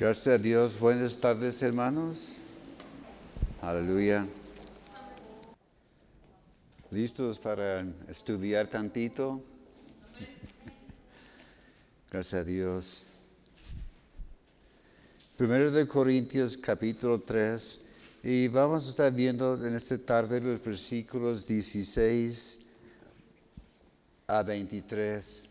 [0.00, 0.80] Gracias a Dios.
[0.80, 2.38] Buenas tardes, hermanos.
[3.60, 4.26] Aleluya.
[6.90, 9.42] ¿Listos para estudiar tantito?
[12.10, 13.06] Gracias a Dios.
[15.36, 17.88] Primero de Corintios capítulo 3
[18.22, 22.70] y vamos a estar viendo en esta tarde los versículos 16
[24.28, 25.49] a 23.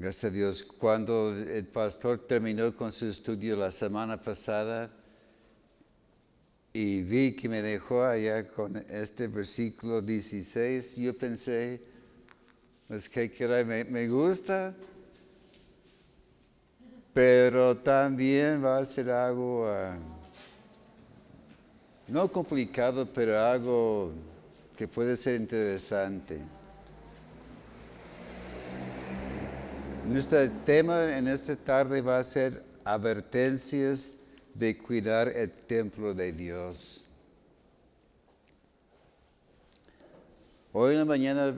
[0.00, 0.62] Gracias a Dios.
[0.62, 4.90] Cuando el pastor terminó con su estudio la semana pasada
[6.72, 11.82] y vi que me dejó allá con este versículo 16, yo pensé,
[12.88, 13.28] pues que
[13.66, 14.74] me, me gusta,
[17.12, 19.98] pero también va a ser algo, ah,
[22.08, 24.12] no complicado, pero algo
[24.78, 26.40] que puede ser interesante.
[30.10, 37.04] Nuestro tema en esta tarde va a ser advertencias de cuidar el templo de Dios.
[40.72, 41.54] Hoy en la mañana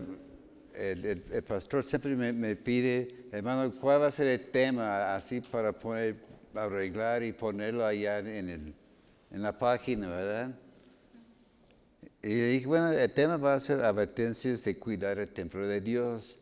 [0.74, 6.16] el, pastor siempre me, pide, hermano, ¿cuál va a ser el tema así para poner,
[6.54, 8.74] arreglar y ponerlo allá en,
[9.30, 10.54] en la página, verdad?
[12.22, 16.41] Y dije, bueno, el tema va a ser advertencias de cuidar el templo de Dios.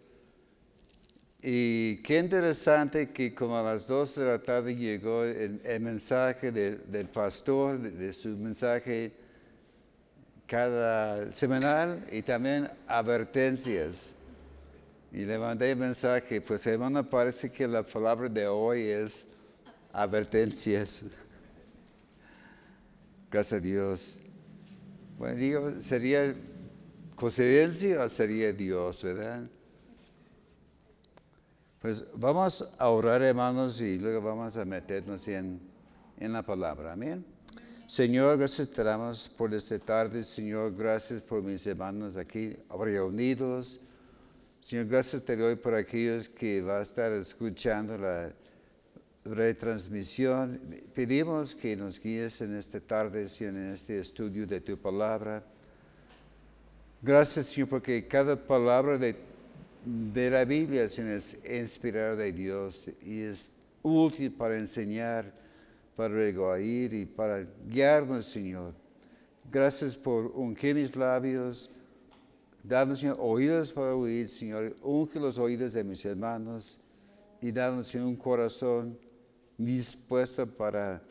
[1.43, 7.09] Y qué interesante que como a las 12 de la tarde llegó el, mensaje del
[7.09, 9.13] pastor, de, su mensaje
[10.47, 14.17] cada semanal y también advertencias.
[15.13, 19.29] Y le mandé el mensaje, pues hermano, parece que la palabra de hoy es
[19.95, 21.11] advertencias.
[23.31, 24.21] Gracias a Dios.
[25.19, 26.35] Bueno, digo, ¿sería
[27.17, 29.49] coincidencia o sería Dios, verdad?
[31.81, 35.59] Pues vamos a orar, hermanos, y luego vamos a meternos en,
[36.19, 36.93] en la palabra.
[36.93, 37.25] Amén.
[37.87, 40.23] Señor, gracias te damos por esta tarde.
[40.23, 43.89] Señor, gracias por mis hermanos aquí reunidos.
[44.61, 48.31] Señor, gracias te doy por aquellos que van a estar escuchando la
[49.25, 50.61] retransmisión.
[50.95, 55.43] Pedimos que nos guíes en esta tarde, Señor, en este estudio de tu palabra.
[57.01, 59.30] Gracias, Señor, porque cada palabra de
[59.85, 65.33] de la Biblia, Señor, es inspirada de Dios y es útil para enseñar,
[65.97, 68.75] para regoir y para guiarnos, Señor.
[69.51, 71.71] Gracias por ungir mis labios,
[72.63, 74.77] darnos, Señor, oídos para oír, Señor.
[74.83, 76.85] Unge los oídos de mis hermanos
[77.41, 78.99] y darnos, Señor, un corazón
[79.57, 81.03] dispuesto para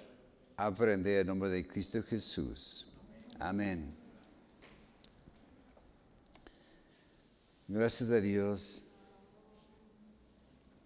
[0.55, 2.93] aprender en nombre de Cristo Jesús.
[3.39, 3.98] Amén.
[7.71, 8.87] Gracias a Dios.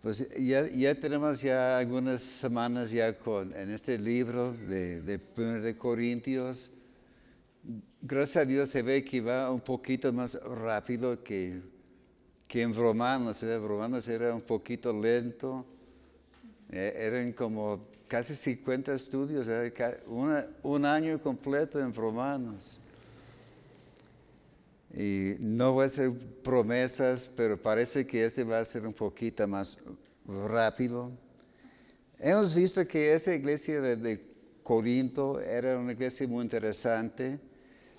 [0.02, 5.18] Pues ya, ya, tenemos ya algunas semanas ya con, en este libro de, de,
[5.62, 6.72] de Corintios.
[8.02, 11.62] Gracias a Dios se ve que va un poquito más rápido que,
[12.50, 13.42] que en Romanos.
[13.44, 15.66] En Romanos era un poquito lento.
[16.70, 17.80] Eh, eran como
[18.10, 19.48] casi 50 estudios,
[20.64, 22.83] un año completo en Romanos.
[24.94, 26.12] Y no voy a hacer
[26.44, 29.84] promesas, pero parece que este va a ser un poquito más
[30.28, 31.12] rápido.
[32.20, 34.22] Hemos visto que esa iglesia de,
[34.62, 37.38] Corinto era una iglesia muy interesante,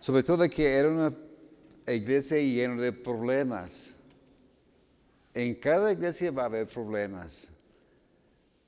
[0.00, 1.15] sobre todo que era una
[1.87, 3.97] iglesia llena de problemas.
[5.34, 7.49] En cada iglesia va a haber problemas,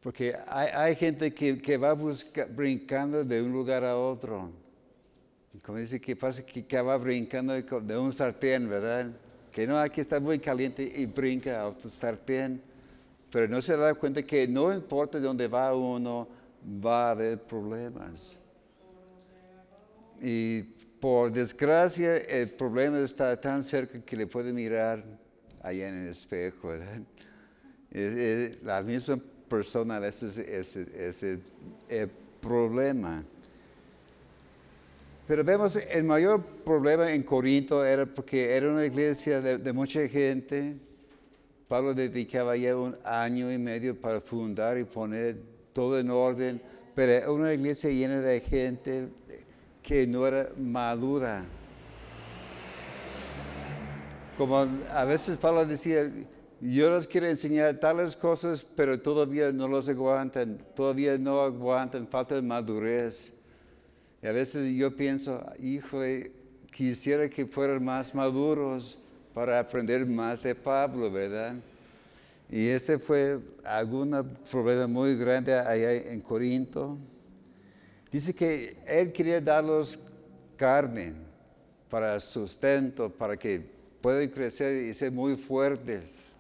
[0.03, 4.66] porque hay, gente que, va brincando de un lugar a otro
[5.63, 9.11] como dice que parece que va brincando de un sartén, ¿verdad?
[9.51, 12.61] Que no, aquí está muy caliente y brinca a otro sartén,
[13.31, 16.29] pero no se da cuenta que no importa dónde va uno,
[16.85, 18.39] va a haber problemas.
[20.21, 20.63] Y
[21.01, 25.05] por desgracia, el problema está tan cerca que le puede mirar
[25.63, 26.73] allá en el espejo,
[28.63, 29.19] la misma
[29.49, 31.23] persona veces es,
[31.89, 32.11] el
[32.41, 33.25] problema.
[35.27, 40.77] Pero vemos, el mayor problema en Corinto era porque era una iglesia de, mucha gente.
[41.67, 45.37] Pablo dedicaba ya un año y medio para fundar y poner
[45.73, 46.63] todo en orden,
[46.95, 49.09] pero era una iglesia llena de gente
[49.83, 51.45] que no era madura.
[54.39, 56.09] Como a veces Pablo decía,
[56.61, 62.37] yo les quiero enseñar tales cosas, pero todavía no los aguantan, todavía no aguantan, falta
[62.37, 63.36] de madurez.
[64.23, 66.01] Y a veces yo pienso, hijo,
[66.71, 68.99] quisiera que fueran más maduros
[69.35, 71.57] para aprender más de Pablo, ¿verdad?
[72.49, 74.11] Y ese fue algún
[74.51, 76.97] problema muy grande allá en Corinto.
[78.11, 79.99] Dice que él quería darlos
[80.57, 81.13] carne
[81.91, 83.61] para sustento, para que
[84.01, 86.35] puedan crecer y ser muy fuertes.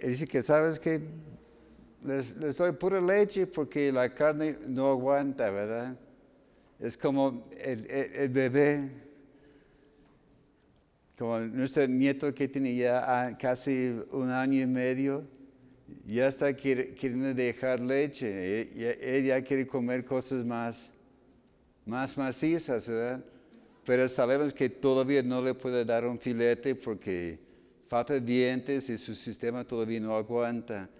[0.00, 1.00] Y dice que, ¿sabes que
[2.04, 5.96] les, doy pura leche porque la carne no aguanta, ¿verdad?
[6.78, 8.90] Es como el, bebé,
[11.18, 15.24] como nuestro nieto que tiene ya casi un año y medio,
[16.06, 20.90] ya está queriendo dejar leche, e, ella quiere comer cosas más,
[21.86, 23.24] más macizas, ¿verdad?
[23.84, 27.38] Pero sabemos que todavía no le puede dar un filete porque
[27.88, 30.90] falta dientes y su sistema todavía no aguanta.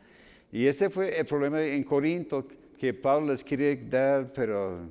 [0.53, 2.47] Y este fue el problema en Corinto,
[2.79, 4.89] que Pablo les quiere dar, pero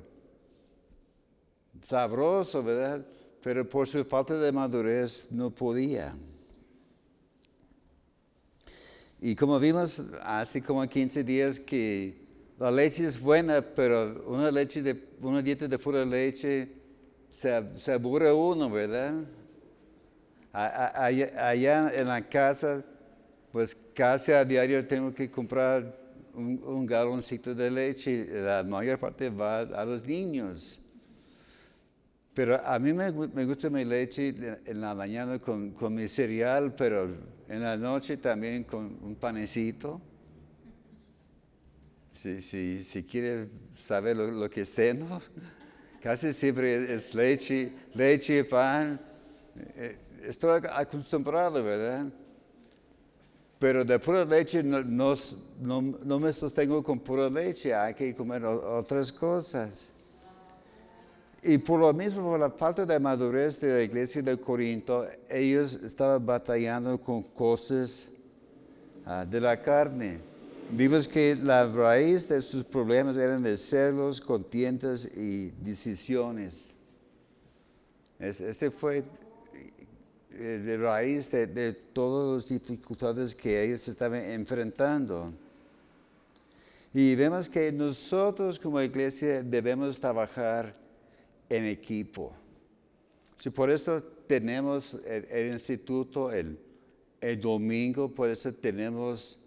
[1.82, 3.04] sabroso, ¿verdad?
[3.42, 6.14] Pero por su falta de madurez no podía.
[9.20, 12.26] Y como vimos hace como 15 días que
[12.58, 16.68] la leche es buena, pero una, leche de, una dieta de pura leche
[17.30, 19.14] se, se aburre uno, ¿verdad?
[20.52, 22.82] Allá, en la casa,
[23.52, 25.94] pues casi a diario tengo que comprar
[26.32, 28.26] un, galoncito de leche.
[28.42, 30.80] La mayor parte va a los niños.
[32.36, 33.10] Pero a mí me,
[33.46, 34.34] gusta mi leche
[34.66, 37.08] en la mañana con, mi cereal, pero
[37.48, 39.98] en la noche también con un panecito.
[42.12, 45.22] Si, si, si quiere saber lo, lo que ceno,
[46.02, 49.00] casi siempre es leche, leche pan.
[49.74, 52.04] Eh, estoy acostumbrado, ¿verdad?
[53.58, 59.10] Pero de pura leche no, no, me sostengo con pura leche, hay que comer otras
[59.10, 60.05] cosas.
[61.48, 65.80] Y por lo mismo, por la falta de madurez de la iglesia de Corinto, ellos
[65.84, 68.14] estaban batallando con cosas
[69.04, 70.18] ah, de la carne.
[70.72, 76.70] Vimos que la raíz de sus problemas eran de celos, contiendas y decisiones.
[78.18, 79.04] Este fue
[80.32, 85.32] eh, de raíz de, todas las dificultades que ellos estaban enfrentando.
[86.92, 90.85] Y vemos que nosotros como iglesia debemos trabajar
[91.48, 92.32] en equipo.
[93.54, 96.58] por eso tenemos el, instituto el,
[97.40, 99.46] domingo, por eso tenemos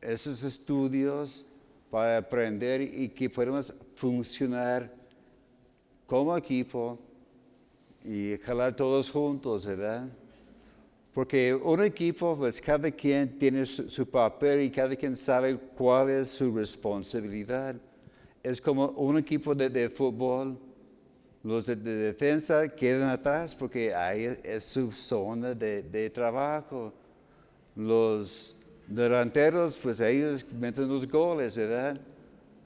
[0.00, 1.46] esos estudios
[1.90, 4.92] para aprender y que podamos funcionar
[6.06, 6.98] como equipo
[8.04, 10.08] y jalar todos juntos, ¿verdad?
[11.12, 16.28] Porque un equipo, pues cada quien tiene su, papel y cada quien sabe cuál es
[16.28, 17.76] su responsabilidad.
[18.42, 20.58] Es como un equipo de, fútbol.
[21.42, 26.92] Los de, defensa quedan atrás porque ahí es su zona de, trabajo.
[27.74, 28.54] Los
[28.86, 32.00] delanteros, pues ellos meten los goles, ¿verdad?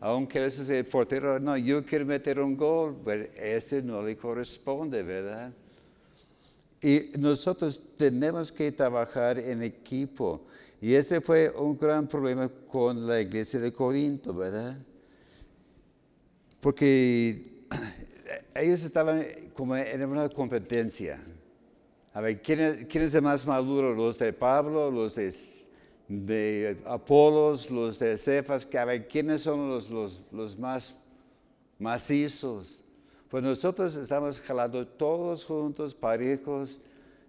[0.01, 5.03] Aunque ese el portero, no, yo quiero meter un gol, pero ese no le corresponde,
[5.03, 5.53] ¿verdad?
[6.83, 10.43] Y nosotros tenemos que trabajar en equipo.
[10.83, 14.77] Y este fue un gran problema con la iglesia de Corinto, ¿verdad?
[16.61, 17.65] Porque
[18.55, 19.25] ellos estaban
[19.55, 21.23] como en una competencia.
[22.13, 23.95] A ver, ¿quién es, el más maduro?
[23.95, 24.91] ¿Los de Pablo?
[24.91, 25.35] ¿Los de,
[26.09, 27.71] de Apolos?
[27.71, 28.67] ¿Los de Cefas?
[28.75, 29.91] A ver, ¿quiénes son los,
[30.33, 31.05] los, más
[31.79, 32.85] macizos?
[33.29, 36.81] Pues nosotros estamos jalando todos juntos, parejos,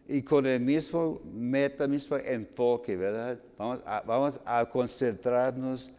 [0.07, 3.37] y con el mismo meta, el mismo enfoque, ¿verdad?
[3.57, 5.97] Vamos a, vamos a concentrarnos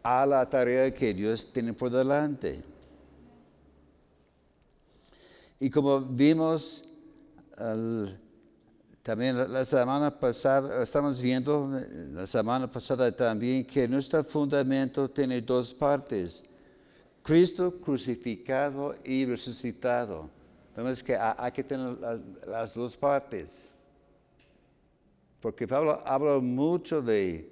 [0.00, 2.62] a la tarea que Dios tiene por delante.
[5.58, 6.92] Y como vimos
[9.02, 11.70] también la, semana pasada, estamos viendo
[12.12, 16.52] la semana pasada también que nuestro fundamento tiene dos partes.
[17.22, 20.28] Cristo crucificado y resucitado.
[20.76, 21.96] Vemos que hay que tener
[22.46, 23.70] las, dos partes.
[25.40, 27.50] Porque Pablo habla mucho de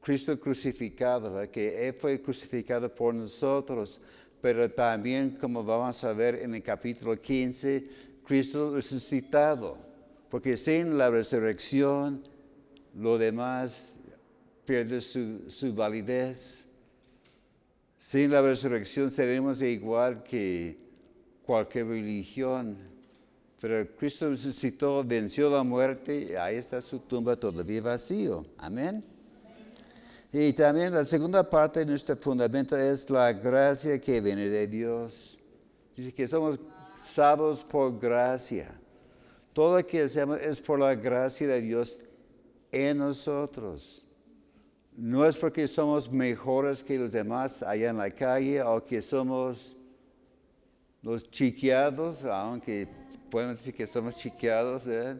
[0.00, 4.00] Cristo crucificado, que Él fue crucificado por nosotros,
[4.42, 7.84] pero también, como vamos a ver en el capítulo 15,
[8.26, 9.78] Cristo resucitado.
[10.28, 12.24] Porque sin la resurrección,
[12.98, 14.00] lo demás
[14.64, 16.68] pierde su, validez.
[17.96, 20.76] Sin la resurrección seremos igual que
[21.46, 22.76] cualquier religión.
[23.60, 28.44] Pero Cristo resucitó, venció la muerte y ahí está su tumba todavía vacío.
[28.58, 29.11] Amén.
[30.32, 35.38] Y también la segunda parte de nuestro fundamento es la gracia que viene de Dios.
[35.94, 36.58] Dice que somos
[36.96, 38.74] salvos por gracia.
[39.52, 41.98] Todo lo que hacemos es por la gracia de Dios
[42.70, 44.06] en nosotros.
[44.96, 49.76] No es porque somos mejores que los demás allá en la calle o que somos
[51.02, 52.88] los chiqueados, aunque
[53.30, 55.14] pueden decir que somos chiqueados, ¿eh?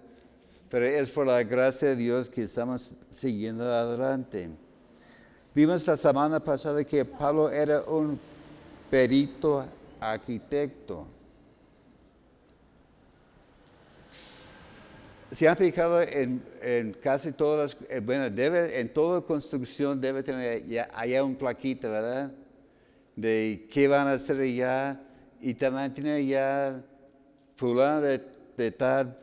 [0.71, 4.62] pero es por la gracia de Dios que estamos siguiendo adelante.
[5.55, 8.19] Vimos la semana pasada que Pablo era un
[8.91, 9.63] perito
[10.01, 11.07] arquitecto.
[15.31, 20.65] Se han fijado en, casi todas las, eh, bueno, debe, en toda construcción debe tener
[20.65, 22.33] ya, allá un plaquita, ¿verdad?
[23.15, 24.99] De qué van a hacer ya,
[25.39, 26.83] y también tiene ya
[27.57, 29.19] fulano de, tal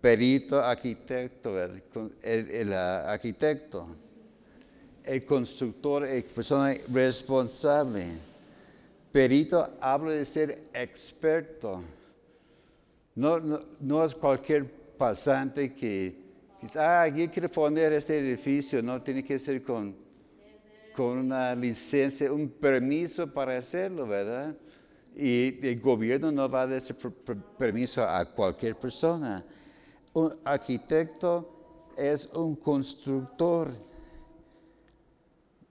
[0.00, 1.82] perito arquitecto, el,
[2.22, 3.88] el, arquitecto,
[5.08, 8.06] el constructor, la persona responsable.
[9.10, 11.82] Perito habla de ser experto.
[13.14, 16.14] No es cualquier pasante que
[16.60, 19.96] dice, ah, yo quiero poner este edificio, no, tiene que ser con,
[20.94, 24.54] con una licencia, un permiso para hacerlo, ¿verdad?
[25.16, 26.94] Y el gobierno no va a dar ese
[27.56, 29.42] permiso a cualquier persona.
[30.12, 33.72] Un arquitecto es un constructor.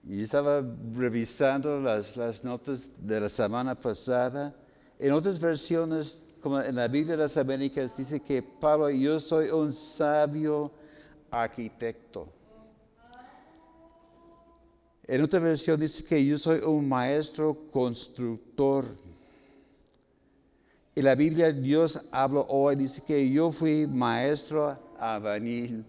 [0.06, 0.64] Y estaba
[0.94, 4.54] revisando las, notas de la semana pasada.
[4.98, 9.48] En otras versiones como en la Biblia de las Américas dice que Pablo, yo soy
[9.48, 10.70] un sabio
[11.30, 12.32] arquitecto.
[15.04, 18.84] En otra versión dice que yo soy un maestro constructor.
[20.94, 25.84] En la Biblia Dios habla hoy, dice que yo fui maestro albañil.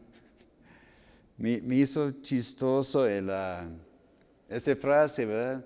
[1.38, 3.06] Me, me hizo chistoso
[4.50, 5.64] esa frase, ¿verdad?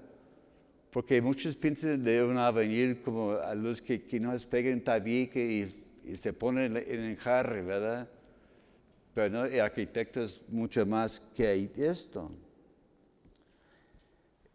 [0.92, 5.80] Porque muchos piensan de un avenir como a los que, que nos pegan tabique y,
[6.18, 8.10] se ponen en el jarre, ¿verdad?
[9.14, 12.30] Pero no, el arquitecto es mucho más que esto.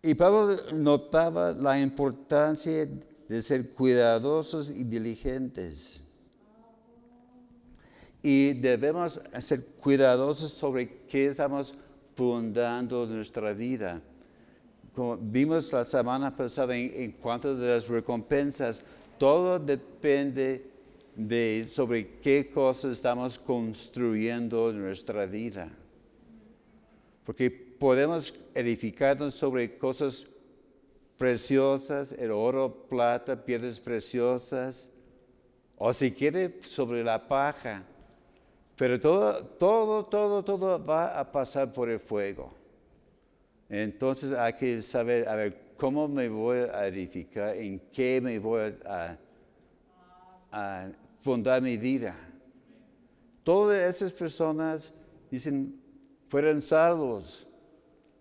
[0.02, 2.86] Y Pablo notaba la importancia
[3.28, 6.04] de ser cuidadosos y diligentes.
[8.22, 11.72] Y debemos ser cuidadosos sobre qué estamos
[12.14, 14.02] fundando nuestra vida
[14.98, 18.82] como vimos la semana pasada en, cuanto a las recompensas,
[19.16, 20.64] todo depende
[21.14, 25.70] de sobre qué cosas estamos construyendo en nuestra vida.
[27.24, 30.26] Porque podemos edificarnos sobre cosas
[31.16, 34.96] preciosas, el oro, plata, piedras preciosas,
[35.76, 37.84] o si quiere sobre la paja.
[38.74, 42.57] Pero todo, todo, todo, todo va a pasar por el fuego.
[43.68, 47.56] Entonces hay que saber, a ver, ¿cómo me voy a edificar?
[47.56, 49.18] ¿En qué me voy a,
[51.18, 52.16] fundar mi vida?
[53.44, 54.98] Todas esas personas
[55.30, 55.78] dicen,
[56.28, 57.46] fueron salvos,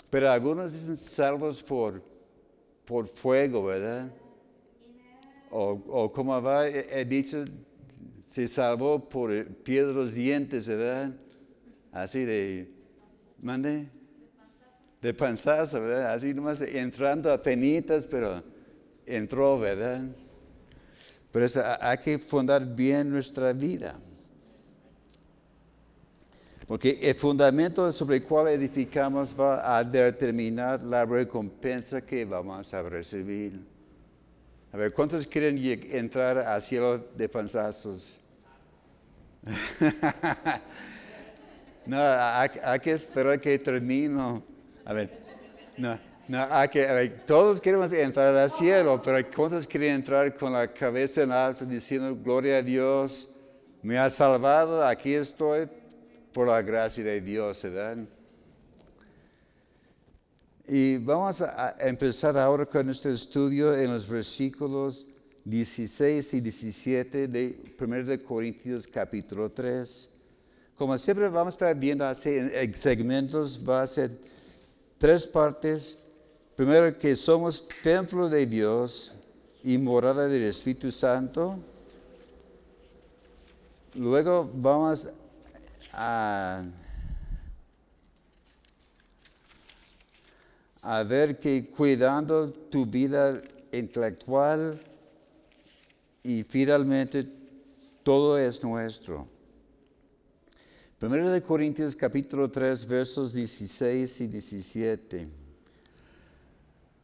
[0.09, 2.01] pero algunos dicen salvos por,
[2.85, 4.11] por fuego, ¿verdad?
[5.49, 7.45] O, o como he dicho,
[8.25, 11.15] se salvó por piedras dientes, ¿verdad?
[11.93, 12.69] Así de,
[13.41, 13.96] mande
[15.01, 16.13] de panzazo, ¿verdad?
[16.13, 18.43] Así nomás entrando a penitas, pero
[19.05, 20.03] entró, ¿verdad?
[21.31, 23.99] Pero eso, hay que fundar bien nuestra vida.
[26.67, 32.81] Porque el fundamento sobre el cual edificamos va a determinar la recompensa que vamos a
[32.81, 33.61] recibir.
[34.73, 35.57] A ver, ¿cuántos quieren
[35.91, 38.19] entrar al cielo de panzazos?
[41.85, 44.41] no, hay, hay que esperar que termine.
[44.88, 45.10] A ver,
[45.75, 50.34] no, no, hay que, a ver, todos queremos entrar al cielo, pero ¿cuántos quieren entrar
[50.34, 53.36] con la cabeza en alto diciendo, gloria a Dios,
[53.82, 55.67] me ha salvado, aquí estoy
[56.32, 57.98] por la gracia de Dios, ¿verdad?
[60.70, 67.75] Y vamos a empezar ahora con nuestro estudio en los versículos 16 y 17 de
[67.77, 70.13] 1 de Corintios capítulo 3.
[70.77, 74.37] Como siempre vamos a estar viendo en segmentos, va a ser
[74.97, 76.05] tres partes.
[76.55, 79.15] Primero, que somos templo de Dios
[79.63, 81.59] y morada del Espíritu Santo.
[83.93, 85.07] Luego vamos
[85.93, 86.63] a,
[91.07, 94.79] ver que cuidando tu vida intelectual
[96.23, 97.27] y finalmente
[98.03, 99.27] todo es nuestro.
[100.99, 105.27] Primero de Corintios capítulo 3 versos 16 y 17.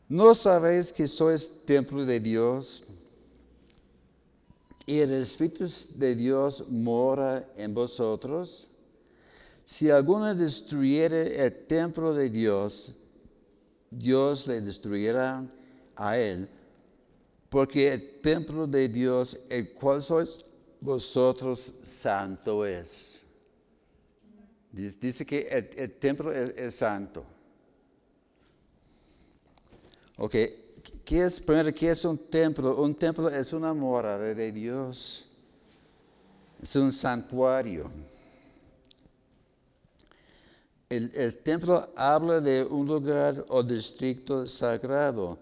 [0.10, 2.86] ¿No sabéis que sois templo de Dios
[4.86, 8.74] y el Espíritu de Dios mora en vosotros?
[9.66, 12.94] si alguno destruyere el templo de Dios,
[13.90, 15.46] Dios le destruirá
[15.96, 16.50] a él,
[17.50, 20.46] porque el templo de Dios, el cual sois
[20.82, 23.23] vosotros, santo es.
[24.74, 27.24] Dice que el, templo es, santo.
[30.18, 30.32] Ok,
[31.06, 32.82] ¿qué es, primero, qué es un templo?
[32.82, 35.30] Un templo es una morada de Dios.
[36.60, 37.92] Es un santuario.
[40.90, 45.38] El, templo habla de un lugar o distrito sagrado,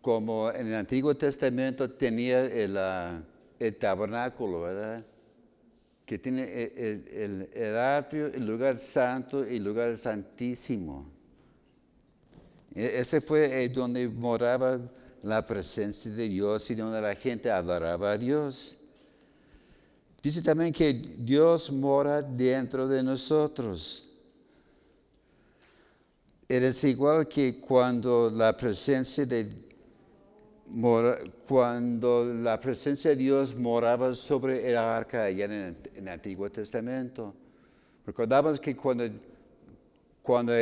[0.00, 3.22] como en el Antiguo Testamento tenía el, ah,
[3.78, 5.04] tabernáculo, ¿verdad?
[6.06, 11.06] Que tiene el, el, atrio, el lugar santo y el lugar santísimo.
[12.74, 14.78] E, ese fue eh, donde moraba
[15.22, 18.84] la presencia de Dios y donde la gente adoraba a Dios.
[20.22, 24.14] Dice también que Dios mora dentro de nosotros.
[26.48, 29.65] Eres igual que cuando la presencia de
[31.46, 37.34] cuando la presencia de Dios moraba sobre el arca allá en el, Antiguo Testamento.
[38.04, 39.04] Recordamos que cuando,
[40.22, 40.52] cuando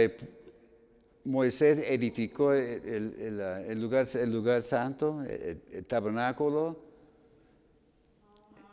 [1.25, 6.85] Moisés edificó el, lugar, el lugar santo, el, tabernáculo,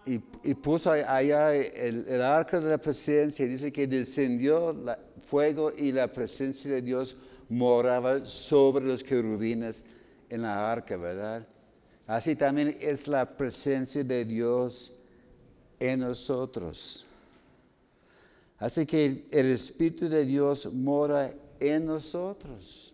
[0.05, 0.17] y,
[0.55, 6.71] puso allá el, arca de la presencia, dice que descendió la, fuego y la presencia
[6.71, 7.15] de Dios
[7.47, 9.85] moraba sobre los querubines
[10.31, 11.45] en la arca, ¿verdad?
[12.07, 15.03] Así también es la presencia de Dios
[15.79, 17.05] en nosotros.
[18.57, 22.93] Así que el Espíritu de Dios mora en nosotros.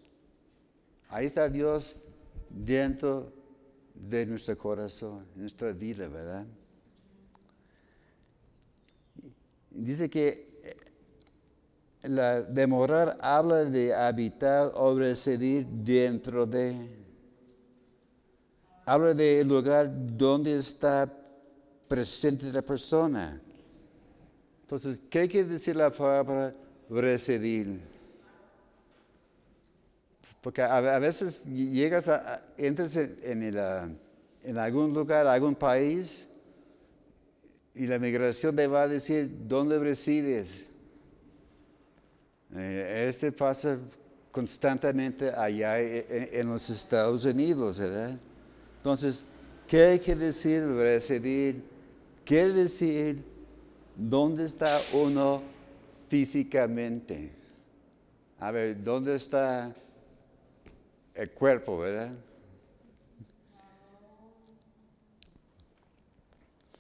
[1.10, 2.02] Ahí está Dios
[2.50, 3.32] dentro
[3.94, 6.46] de nuestro corazón, nuestra vida, ¿verdad?
[9.70, 10.48] Dice que
[12.02, 17.06] la demorar habla de habitar o residir dentro de.
[18.90, 21.14] Habla del lugar donde está
[21.90, 23.42] presente la persona.
[24.62, 26.54] Entonces, ¿qué quiere decir la palabra
[26.90, 27.82] residir?
[30.40, 33.44] Porque a, veces llegas a, entras en,
[34.44, 36.34] en algún lugar, algún país,
[37.76, 40.72] y la migración te va a decir, ¿dónde resides?
[42.56, 43.78] Eh, este pasa
[44.32, 48.18] constantemente allá e, e, en los Estados Unidos, ¿verdad?
[48.78, 49.32] Entonces,
[49.68, 51.64] ¿qué quiere decir residir?
[52.24, 53.24] Quiere decir
[53.96, 55.42] dónde está uno
[56.10, 57.32] físicamente.
[58.40, 59.74] A ver, ¿dónde está
[61.16, 62.12] el cuerpo, verdad?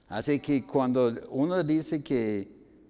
[0.10, 2.48] Así que cuando uno dice que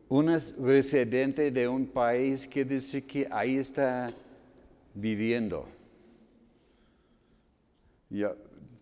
[0.10, 4.08] un residente de un país quiere decir que ahí está
[4.94, 5.68] viviendo.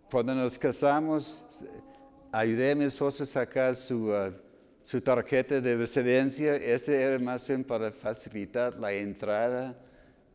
[0.09, 1.43] Cuando nos casamos,
[2.31, 4.31] ayudé a mi esposa a sacar su, uh,
[4.83, 6.55] su tarjeta de residencia.
[6.55, 9.75] Este era más bien para facilitar la entrada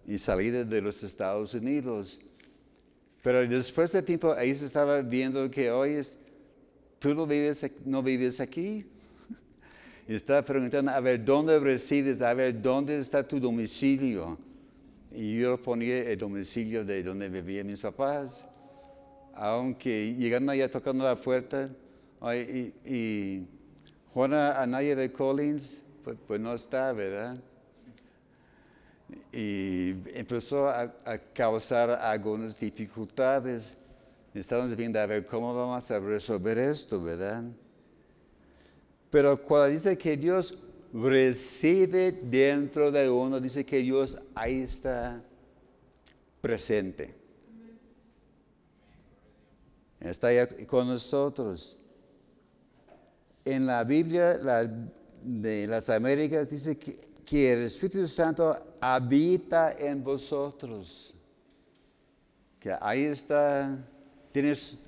[0.06, 2.20] y salida de los Estados Unidos.
[3.22, 6.00] Pero después de tiempo, ahí se estaba viendo que hoy
[6.98, 8.86] tú no vives, no vives aquí.
[10.08, 12.20] Y estaba preguntando, a ver, ¿dónde resides?
[12.20, 14.36] A ver, ¿dónde está tu domicilio?
[15.12, 18.49] Y yo ponía el domicilio de donde vivían mis papás.
[19.34, 21.70] Aunque llegando allá tocando la puerta,
[22.34, 23.46] y, y
[24.12, 27.36] Juana Anaya de Collins, pues, pues, no está, ¿verdad?
[29.32, 33.80] Y empezó a, a causar algunas dificultades.
[34.34, 37.42] Estamos viendo a ver cómo vamos a resolver esto, ¿verdad?
[39.10, 40.58] Pero cuando dice que Dios
[40.92, 45.22] reside dentro de uno, dice que Dios ahí está
[46.40, 47.19] presente.
[50.00, 50.28] Está
[50.66, 51.86] con nosotros.
[53.44, 54.38] En la Biblia
[55.22, 61.14] de las Américas dice que, que el Espíritu Santo habita en vosotros.
[62.58, 63.78] Que ahí está,
[64.32, 64.78] tienes,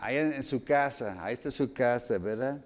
[0.00, 2.60] ahí en su casa, ahí está su casa, ¿verdad?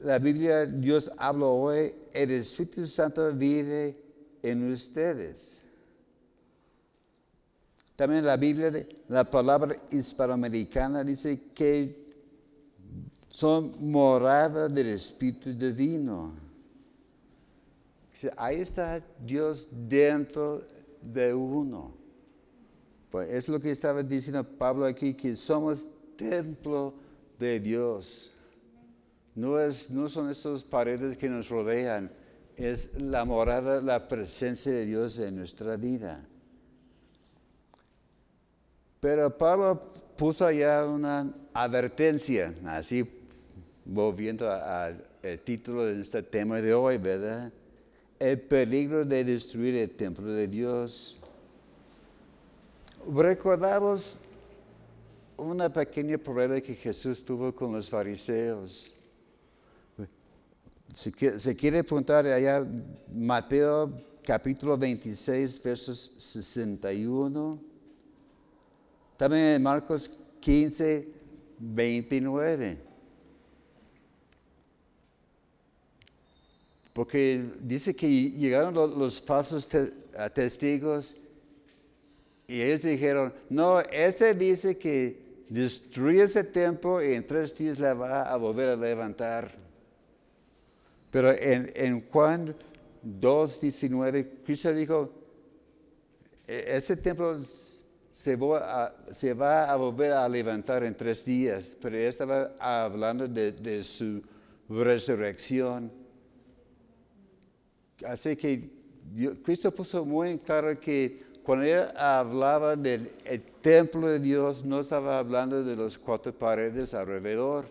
[0.00, 3.96] la Biblia, Dios habla hoy, el Espíritu Santo vive
[4.42, 5.67] en ustedes.
[7.98, 8.70] También la Biblia,
[9.08, 12.06] la palabra hispanoamericana dice que
[13.28, 16.32] son morada del Espíritu Divino.
[18.36, 20.62] Ahí está Dios dentro
[21.02, 21.92] de uno.
[23.10, 26.94] Pues es lo que estaba diciendo Pablo aquí, que somos templo
[27.36, 28.30] de Dios.
[29.34, 32.12] No, es, no son estas paredes que nos rodean,
[32.56, 36.24] es la morada, la presencia de Dios en nuestra vida.
[39.00, 43.08] Pero Pablo puso allá una advertencia, así
[43.84, 45.04] volviendo al
[45.44, 47.52] título de este tema de hoy, ¿verdad?
[48.18, 51.20] El peligro de destruir el templo de Dios.
[53.08, 54.18] Recordamos
[55.36, 58.92] una pequeña prueba que Jesús tuvo con los fariseos.
[60.92, 62.66] Se quiere apuntar allá
[63.14, 63.92] Mateo
[64.24, 67.67] capítulo 26, versos 61.
[69.18, 71.08] También en Marcos 15,
[71.58, 72.78] 29.
[76.92, 79.68] Porque dice que llegaron los, falsos
[80.32, 81.16] testigos
[82.46, 87.94] y ellos dijeron, no, este dice que destruye ese templo y en tres días la
[87.94, 89.50] va a volver a levantar.
[91.10, 92.54] Pero en, en Juan
[93.04, 95.10] 2.19, Cristo dijo,
[96.46, 97.40] e, ese templo
[98.18, 104.20] se va, a, volver a levantar en tres días, pero estaba hablando de, su
[104.68, 105.92] resurrección.
[108.04, 108.70] Así que
[109.44, 113.08] Cristo puso muy claro que cuando él hablaba del
[113.60, 117.66] templo de Dios, no estaba hablando de las cuatro paredes alrededor,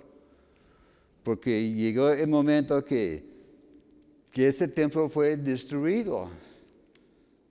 [1.23, 3.21] porque llegó el momento que,
[4.31, 6.29] que ese templo fue destruido.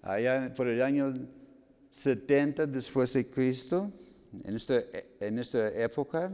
[0.00, 1.12] Allá por el año
[1.90, 3.90] 70 después de Cristo,
[4.44, 4.82] en esta,
[5.20, 6.32] en esta época.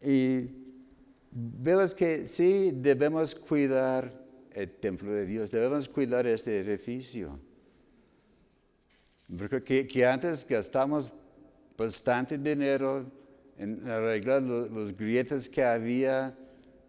[0.00, 0.50] Y
[1.30, 4.12] vemos que sí debemos cuidar
[4.52, 7.38] el templo de Dios, debemos cuidar este edificio.
[9.36, 11.10] Porque que, antes gastamos
[11.76, 13.10] bastante dinero
[13.58, 16.36] en arreglar los, grietas que había,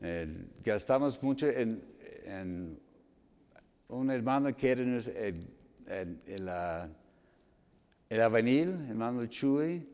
[0.02, 0.28] eh,
[0.64, 1.82] gastamos mucho en,
[3.88, 5.48] un hermano que era el,
[5.88, 6.50] el, el,
[8.10, 9.88] el avenil, hermano Chuy,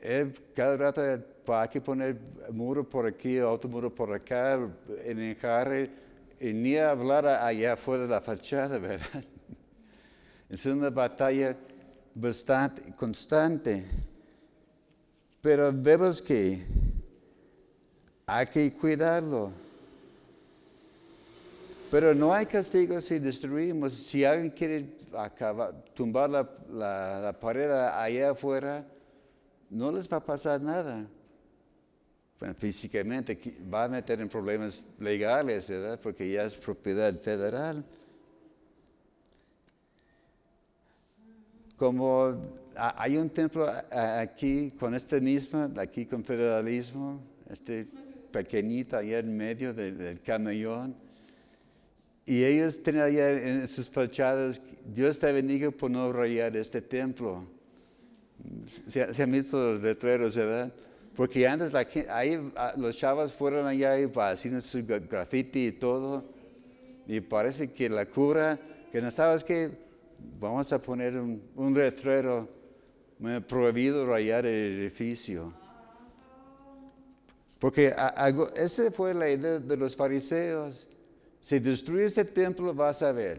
[0.00, 2.18] él cada rato hay que poner
[2.50, 4.58] muro por aquí, otro muro por acá,
[5.04, 5.90] en el jarre,
[6.40, 9.24] y ni hablar allá afuera de la fachada, ¿verdad?
[10.48, 11.56] Es una batalla
[12.14, 13.84] bastante constante.
[15.40, 16.64] Pero vemos que
[18.26, 19.52] hay que cuidarlo.
[21.96, 23.94] Pero no hay castigo si destruimos.
[23.94, 24.84] Si alguien quiere
[25.94, 28.86] tumbar la, pared allá afuera,
[29.70, 31.08] no les va a pasar nada.
[32.58, 33.40] físicamente
[33.72, 35.98] va a meter en problemas legales, ¿verdad?
[35.98, 37.82] Porque ya es propiedad federal.
[41.78, 42.36] Como
[42.76, 47.88] hay un templo aquí con este mismo, aquí con federalismo, este
[48.30, 51.05] pequeñito allá en medio del camellón,
[52.26, 57.44] y ellos tenían allá en sus fachadas, Dios te bendiga por no rayar este templo.
[58.88, 60.72] Se, han visto los letreros, ¿verdad?
[61.14, 61.72] Porque antes
[62.08, 63.94] ahí, ah, los chavos fueron allá
[64.30, 66.24] haciendo su graffiti y todo.
[67.06, 68.58] Y parece que la cura,
[68.90, 69.70] que no sabes que
[70.40, 72.48] vamos a poner un, un letrero
[73.46, 75.54] prohibido rayar el edificio.
[77.60, 77.94] Porque
[78.56, 80.95] esa fue la idea de los fariseos.
[81.46, 83.38] Si destruyes este templo, vas a ver.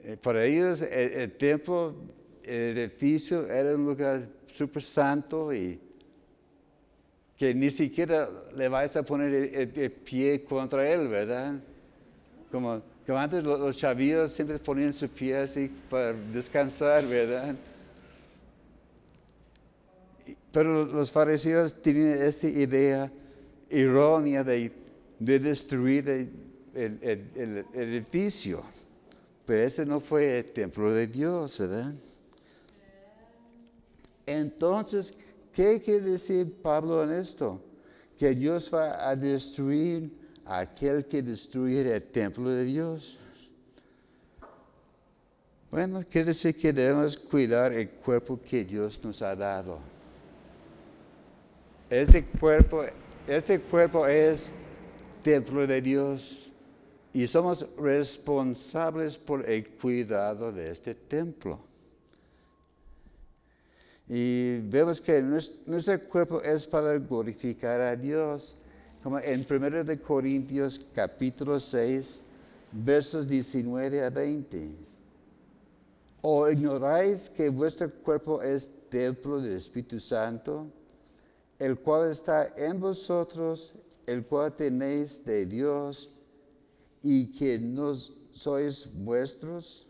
[0.00, 1.94] Eh, para ellos, el, templo,
[2.42, 5.80] el edificio era un lugar súper santo y
[7.38, 11.54] que ni siquiera le vais a poner el, pie contra él, ¿verdad?
[12.52, 17.56] Como, antes los, los, chavillos siempre ponían su pie así para descansar, ¿verdad?
[20.52, 23.10] Pero los fariseos tienen esta idea
[23.70, 24.84] errónea de
[25.18, 26.08] de destruir
[26.74, 28.62] el, edificio.
[29.44, 31.62] Pero ese no fue el templo de Dios.
[34.26, 35.16] Entonces,
[35.52, 37.60] ¿qué quiere decir Pablo en esto?
[38.18, 40.10] Que Dios va a destruir
[40.44, 43.20] a aquel que destruye el templo de Dios.
[45.70, 49.78] Bueno, quiere decir que debemos cuidar el cuerpo que Dios nos ha dado.
[51.90, 52.84] Este cuerpo,
[53.26, 54.52] este cuerpo es
[55.26, 56.38] templo de Dios
[57.12, 61.58] y somos responsables por el cuidado de este templo.
[64.08, 68.58] Y vemos que nuestro cuerpo es para glorificar a Dios,
[69.02, 72.26] como en 1 de Corintios capítulo 6,
[72.70, 74.68] versos 19 a 20.
[76.22, 80.68] ¿O ignoráis que vuestro cuerpo es templo del Espíritu Santo,
[81.58, 86.12] el cual está en vosotros el cual tenéis de Dios
[87.02, 89.88] y que no sois vuestros?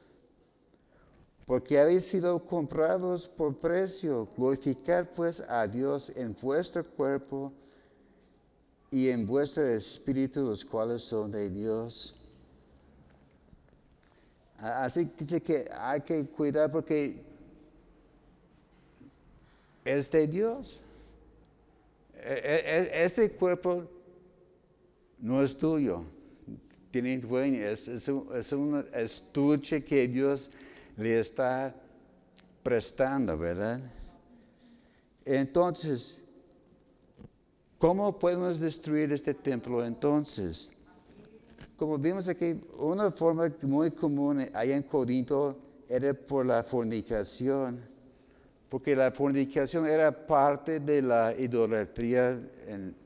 [1.44, 4.29] Porque habéis sido comprados por precio.
[4.37, 7.52] Glorificad pues a Dios en vuestro cuerpo
[8.90, 12.22] y en vuestro espíritu, los cuales son de Dios.
[14.59, 17.22] Así dice que hay que cuidar porque
[19.85, 20.81] es de Dios.
[22.14, 23.85] E, e, e, este cuerpo
[25.18, 26.05] no es tuyo,
[26.90, 30.52] tiene dueño, es, es, un, estuche que Dios
[30.96, 31.74] le está
[32.62, 33.81] prestando, ¿verdad?
[35.24, 36.29] Entonces,
[37.79, 40.85] ¿cómo podemos destruir este templo entonces?
[41.76, 47.81] Como vimos aquí, una forma muy común allá en Corinto era por la fornicación,
[48.68, 53.06] porque la fornicación era parte de la idolatría en,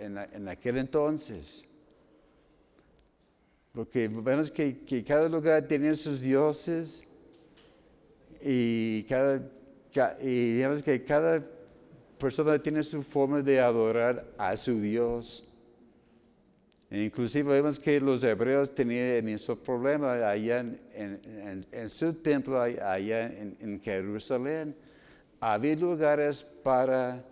[0.00, 1.68] en, aquel entonces.
[3.72, 7.08] Porque vemos que, que, cada lugar tenía sus dioses
[8.42, 9.40] y, cada,
[9.92, 11.44] que cada
[12.18, 15.46] persona tiene su forma de adorar a su Dios.
[16.90, 20.58] E inclusive vemos que los hebreos tenían mismo problema allá
[20.92, 24.74] en, su templo, allá en, Jerusalén.
[25.38, 27.24] Había lugares para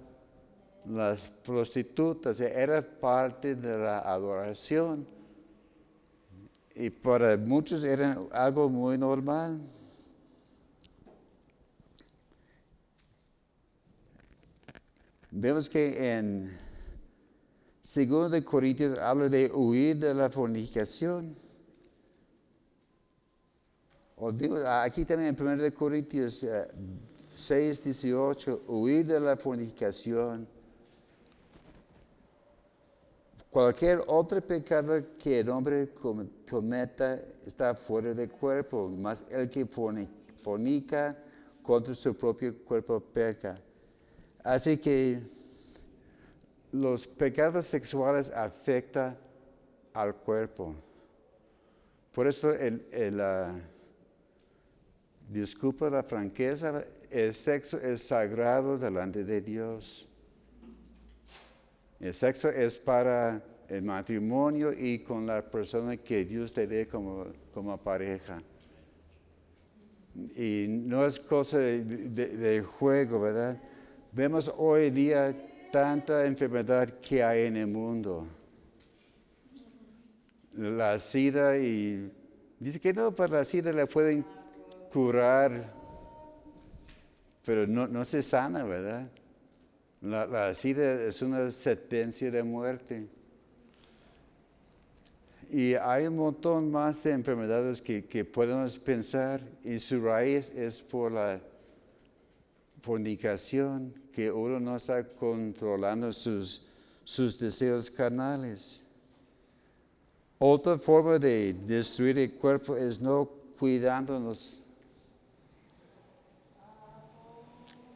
[0.88, 5.06] las prostitutas, era parte de la adoración.
[6.74, 9.60] Y para muchos era algo muy normal.
[15.30, 16.56] Vemos que en
[17.82, 21.34] Segundo de Corintios habla de huir de la fornicación.
[24.66, 26.44] Aquí también en 1 de Corintios
[27.34, 30.46] 6, eh, 18, huir de la fornicación.
[33.50, 35.88] Cualquier otro pecado que el hombre
[36.48, 41.16] cometa está fuera del cuerpo, más el que fornica
[41.62, 43.58] contra su propio cuerpo peca.
[44.44, 45.20] Así que
[46.72, 49.16] los pecados sexuales afectan
[49.94, 50.74] al cuerpo.
[52.12, 52.82] Por eso el,
[55.28, 60.07] disculpa la franqueza, el sexo es sagrado delante de Dios.
[62.00, 67.26] El sexo es para el matrimonio y con la persona que Dios te dé como,
[67.52, 68.42] como pareja.
[70.36, 73.60] Y no es cosa de, juego, ¿verdad?
[74.12, 75.34] Vemos hoy día
[75.70, 78.26] tanta enfermedad que hay en el mundo.
[80.54, 82.10] La sida y
[82.58, 84.24] dice que no, para la sida la pueden
[84.92, 85.72] curar,
[87.44, 89.08] pero no, se sana, ¿verdad?
[90.00, 93.08] La, sida es una sentencia de muerte.
[95.50, 100.82] Y hay un montón más de enfermedades que, que podemos pensar y su raíz es
[100.82, 101.40] por la
[102.82, 106.68] fornicación, que uno no está controlando sus,
[107.02, 108.90] sus deseos carnales.
[110.38, 114.67] Otra forma de destruir el cuerpo es no cuidándonos.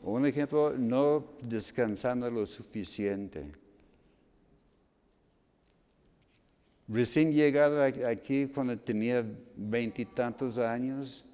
[0.03, 3.47] Un ejemplo, no descansando lo suficiente.
[6.89, 11.25] Recién llegado aquí cuando tenía veintitantos años,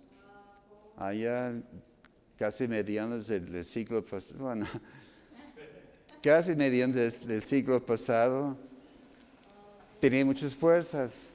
[0.98, 1.54] allá
[2.37, 4.66] casi medianos del, siglo pasado, bueno,
[6.22, 8.54] casi medianos del, siglo pasado,
[9.98, 11.33] tenía muchas fuerzas.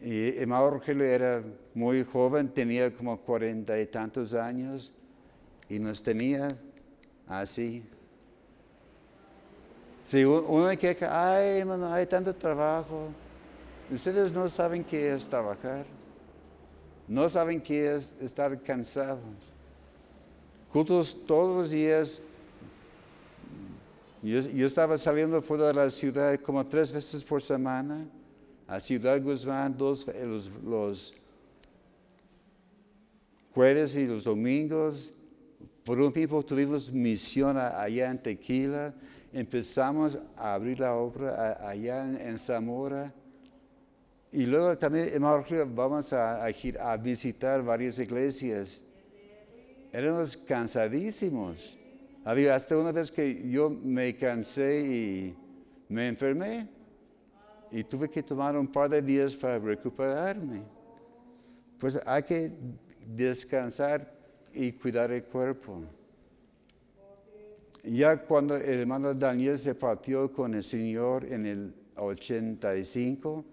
[0.00, 1.42] Y Emao Rogelio era
[1.74, 4.92] muy joven, tenía como cuarenta y tantos años
[5.68, 6.48] y nos tenía
[7.26, 7.84] así.
[10.04, 13.08] Si uno queja, ay, hermano, hay tanto trabajo.
[13.90, 15.84] Ustedes no saben qué es trabajar.
[17.06, 19.18] No saben qué es estar cansados
[20.70, 22.22] cultos todos los días.
[24.22, 28.06] Yo, estaba saliendo fuera de la ciudad como tres veces por semana,
[28.66, 31.14] a Ciudad Guzmán, dos, los, los
[33.54, 35.10] jueves y los domingos.
[35.88, 38.92] Por un tiempo tuvimos misión allá en Tequila.
[39.32, 43.10] Empezamos a abrir la obra allá en, Zamora.
[44.30, 48.86] Y luego también en vamos a, a visitar varias iglesias
[49.90, 51.78] éramos cansadísimos.
[52.22, 55.36] Había hasta una vez que yo me cansé y
[55.88, 56.68] me enfermé
[57.70, 60.64] y tuve que tomar un par de días para recuperarme.
[61.78, 62.52] Pues hay que
[63.06, 64.17] descansar
[64.54, 65.82] y cuidar el cuerpo.
[67.84, 73.44] Ya cuando el hermano Daniel se partió con el Señor en el 85,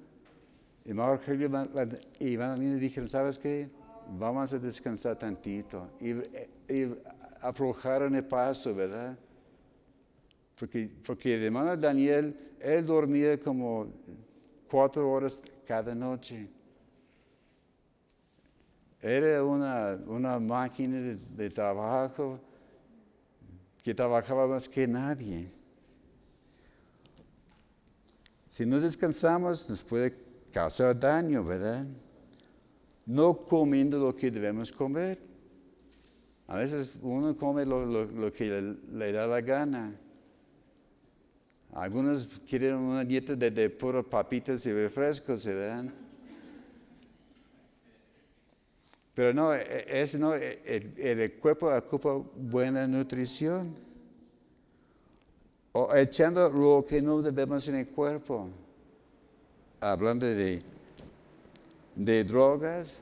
[0.84, 1.20] el hermano
[2.20, 3.70] y hermano Daniel dijeron, ¿sabes qué?
[4.20, 5.90] Vamos a descansar tantito.
[6.00, 6.12] Y,
[6.74, 6.96] y
[7.42, 9.18] aflojaron el paso, ¿verdad?
[10.60, 13.88] Porque, porque el hermano Daniel, él dormía como
[14.70, 16.48] cuatro horas cada noche.
[19.08, 22.40] Era una, una máquina de, trabajo
[23.84, 25.48] que trabajaba más que nadie.
[28.50, 30.12] Si no descansamos, nos puede
[30.52, 31.86] causar daño, ¿verdad?
[33.06, 35.20] No comiendo lo que debemos comer.
[36.48, 39.96] A veces uno come lo, que le, da la gana.
[41.74, 45.94] Algunos quieren una dieta de, de papitas y refrescos, ¿verdad?
[49.16, 50.60] Pero no, e, es, no e,
[50.98, 53.74] el, cuerpo ocupa buena nutrición.
[55.72, 58.50] O echando lo que no debemos en el cuerpo.
[59.80, 60.62] Hablando de,
[61.96, 63.02] de drogas,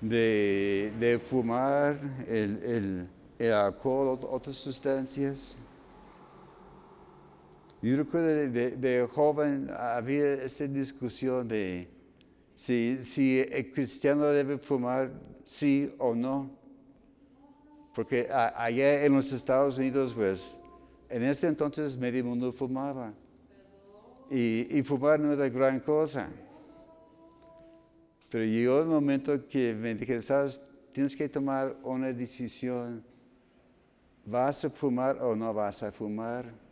[0.00, 3.08] de, fumar, el,
[3.52, 5.58] alcohol, otras sustancias.
[7.82, 11.95] Yo recuerdo de, joven había esa discusión de
[12.56, 15.12] si, si, el cristiano debe fumar,
[15.44, 16.50] sí o no.
[17.94, 20.58] Porque allá en los Estados Unidos, pues,
[21.10, 23.12] en ese entonces medio mundo fumaba.
[24.30, 26.30] Y, y fumar no era gran cosa.
[28.30, 33.04] Pero llegó el momento que me dije, sabes, tienes que tomar una decisión.
[34.24, 36.65] ¿Vas a fumar o no vas a fumar?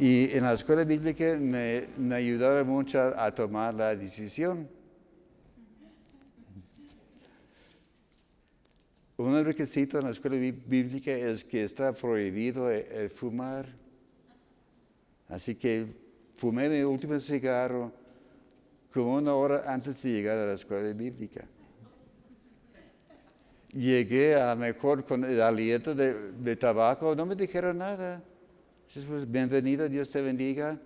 [0.00, 4.66] Y en la escuela bíblica me, ayudaron mucho a, tomar la decisión.
[9.18, 13.66] Un requisito en la escuela bíblica es que está prohibido el fumar.
[15.28, 15.84] Así que
[16.34, 17.92] fumé mi último cigarro
[18.94, 21.44] como una hora antes de llegar a la escuela bíblica.
[23.74, 28.22] Llegué a mejor con el aliento de, tabaco, no me dijeron nada.
[28.92, 30.76] Pues bienvenido, Dios te bendiga,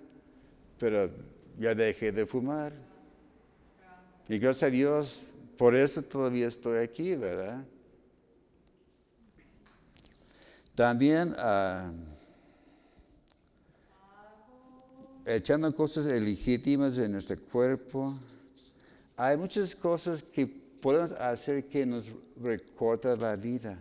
[0.79, 1.11] pero
[1.59, 2.75] ya dejé de fumar.
[4.29, 5.23] Y gracias a Dios,
[5.57, 7.65] por eso todavía estoy aquí, ¿verdad?
[10.75, 11.95] También uh,
[15.25, 18.19] echando cosas ilegítimas en nuestro cuerpo.
[19.17, 23.79] Hay muchas cosas que podemos hacer que nos recorta la vida.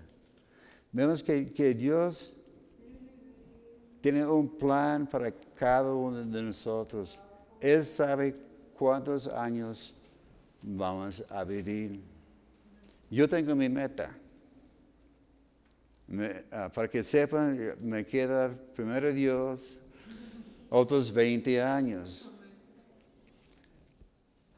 [0.93, 2.42] Vemos que, que Dios
[4.03, 7.17] tiene un plan para cada uno de nosotros.
[7.61, 8.35] Él sabe
[8.77, 9.93] cuántos años
[10.61, 12.01] vamos a vivir.
[13.09, 14.13] Yo tengo mi meta.
[16.51, 19.79] Ah, para que sepan, me queda primero Dios,
[20.69, 22.29] otros 20 años.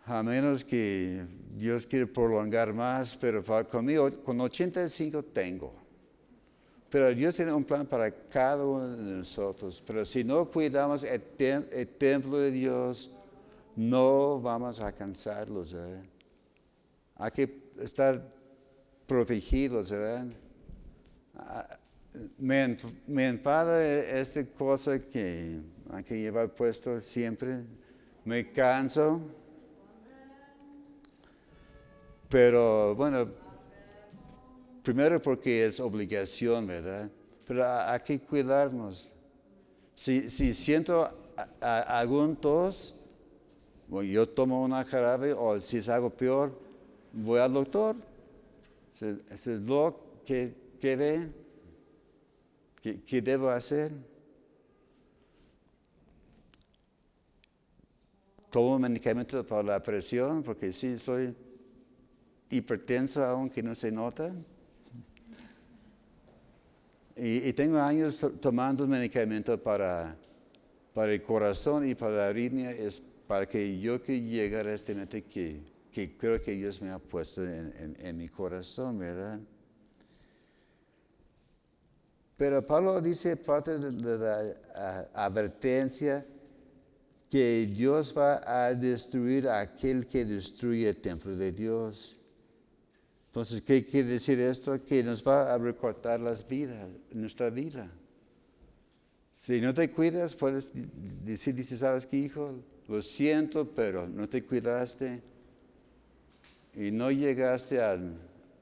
[0.07, 1.23] A menos que
[1.55, 5.84] Dios quiera prolongar más, pero conmigo, con 85 tengo.
[6.95, 9.83] Pero Dios tiene un plan para cada uno de nosotros.
[9.85, 11.21] Pero si no cuidamos el,
[11.89, 13.13] templo de Dios,
[13.75, 15.75] no vamos a alcanzarlos.
[17.17, 18.25] Hay que estar
[19.05, 20.27] protegidos, ¿verdad?
[21.35, 21.79] Ah,
[22.37, 25.59] me enfada esta cosa que
[25.91, 27.65] hay que llevar puesto siempre.
[28.23, 29.19] Me canso.
[32.29, 33.27] Pero bueno,
[34.85, 37.09] primero porque es obligación, ¿verdad?
[37.45, 39.11] Pero hay que cuidarnos.
[39.95, 41.09] Si, si siento
[41.59, 43.01] algún tos,
[43.89, 46.57] yo tomo una jarabe o si es algo peor,
[47.11, 47.95] voy al doctor.
[49.29, 51.29] Es el doctor que, que ve,
[52.81, 53.91] ¿qué debo hacer?
[58.55, 61.35] tomo medicamento para la presión, porque sí soy
[62.49, 64.31] hipertensa aunque no se nota.
[67.17, 70.17] Y, tengo años tomando medicamento para,
[70.93, 74.93] para el corazón y para la arritmia, es para que yo que llegara a este
[74.93, 75.61] momento que,
[75.95, 79.39] que creo que Dios me ha puesto en, mi corazón, ¿verdad?
[82.35, 86.25] Pero Pablo dice parte de, la advertencia
[87.29, 92.24] que Dios va a destruir a aquel que destruye el templo de Dios.
[93.35, 94.81] Entonces, ¿qué quiere decir esto?
[94.85, 97.91] Que nos va a recortar las vidas, nuestra vida.
[99.33, 102.53] Si no te cuidas, puedes decir, dice, ¿sabes qué, hijo?
[102.87, 105.21] Lo siento, pero no te cuidaste
[106.77, 107.99] y no llegaste a,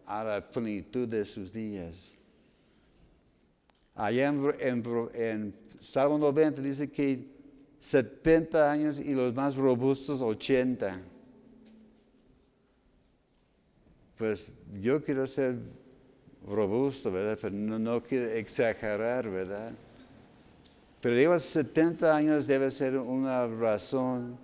[0.08, 2.18] la plenitud de sus días.
[3.94, 4.82] Allá en,
[5.14, 7.28] en Salmo 90 dice que
[7.80, 11.13] 70 años y los más robustos 80.
[14.24, 15.58] Pues yo quiero ser
[16.48, 17.38] robusto, ¿verdad?
[17.42, 19.74] Pero no, quiero exagerar, ¿verdad?
[21.02, 24.38] Pero digo, 70 años debe ser una razón,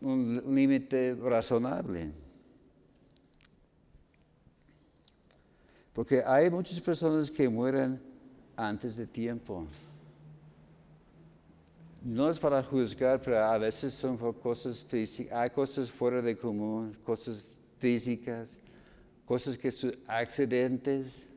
[0.00, 2.10] un límite razonable.
[5.92, 8.02] Porque hay muchas personas que mueren
[8.56, 9.68] antes de tiempo.
[12.02, 16.98] No es para juzgar, pero a veces son cosas físicas, hay cosas fuera de común,
[17.04, 18.58] cosas físicas,
[19.24, 21.30] cosas que son accidentes.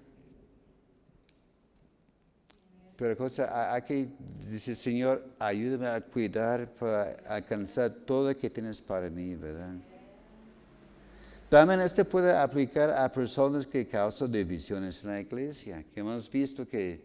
[2.95, 4.09] Pero cosa, hay que
[4.49, 9.75] decir, Señor, ayúdame a cuidar para alcanzar todo lo que tienes para mí, ¿verdad?
[11.49, 16.67] También este puede aplicar a personas que causan divisiones en la iglesia, que hemos visto
[16.67, 16.99] que,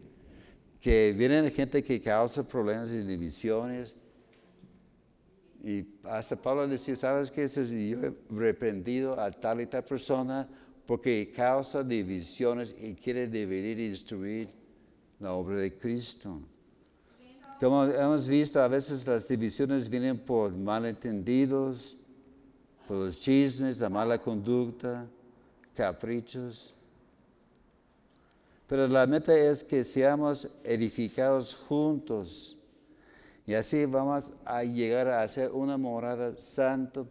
[0.81, 3.95] que vienen gente que causa problemas y divisiones.
[5.63, 7.47] Y hasta Pablo decía, ¿sabes qué?
[7.47, 10.47] Yo he reprendido a tal y tal persona
[10.85, 14.49] porque causa divisiones y quiere dividir y destruir
[15.21, 16.41] la obra de Cristo.
[17.61, 22.01] Como hemos visto, a veces las divisiones vienen por malentendidos,
[22.85, 25.07] por los chismes, la mala conducta,
[25.73, 26.73] caprichos.
[28.67, 32.62] Pero la meta es que seamos edificados juntos
[33.45, 37.05] y así vamos a llegar a ser una morada santa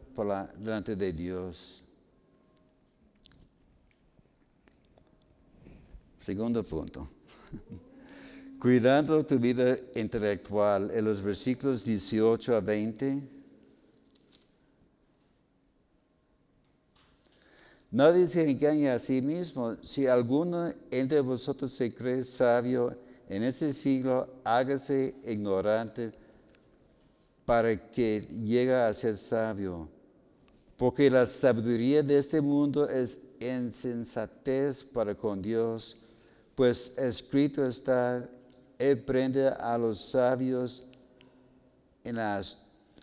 [0.58, 1.88] delante de Dios.
[6.18, 7.06] Segundo punto.
[8.58, 13.22] Cuidando tu vida intelectual en los versículos 18 a 20.
[17.90, 19.76] Nadie se engaña a sí mismo.
[19.82, 22.96] Si alguno entre vosotros se cree sabio
[23.28, 26.21] en este siglo, hágase ignorante
[27.44, 29.88] para que llegue a ser sabio.
[30.76, 36.02] Porque la sabiduría de este mundo es insensatez para con Dios,
[36.54, 38.28] pues escrito está,
[38.78, 40.88] Él prende a los sabios
[42.04, 42.40] en la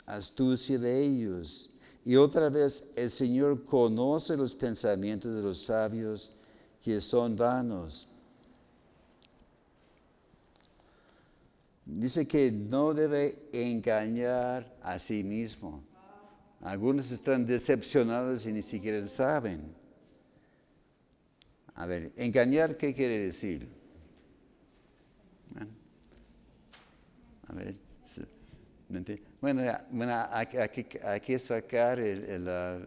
[0.05, 1.71] astucia de ellos.
[2.03, 6.37] Y otra vez, el Señor conoce los pensamientos de los sabios
[6.83, 8.08] que son vanos.
[11.97, 15.83] Dice que no debe engañar a sí mismo.
[16.61, 19.73] Algunos están decepcionados y ni siquiera saben.
[21.73, 23.67] A ver, engañar, ¿qué quiere decir?
[27.53, 27.75] Ver,
[29.41, 32.85] bueno, hay, que sacar el,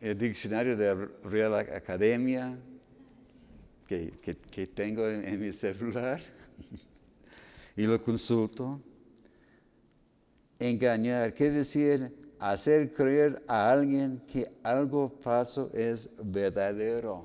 [0.00, 2.58] diccionario de Real Academia
[3.86, 6.20] que, tengo en, mi celular
[7.76, 8.80] y lo consulto.
[10.58, 17.24] Engañar quiere decir hacer creer a alguien que algo falso es verdadero.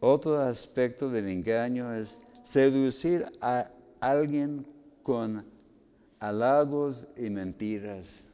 [0.00, 3.70] Otro aspecto del engaño es seducir a
[4.00, 4.66] alguien
[5.02, 5.44] con
[6.20, 8.24] halagos y mentiras.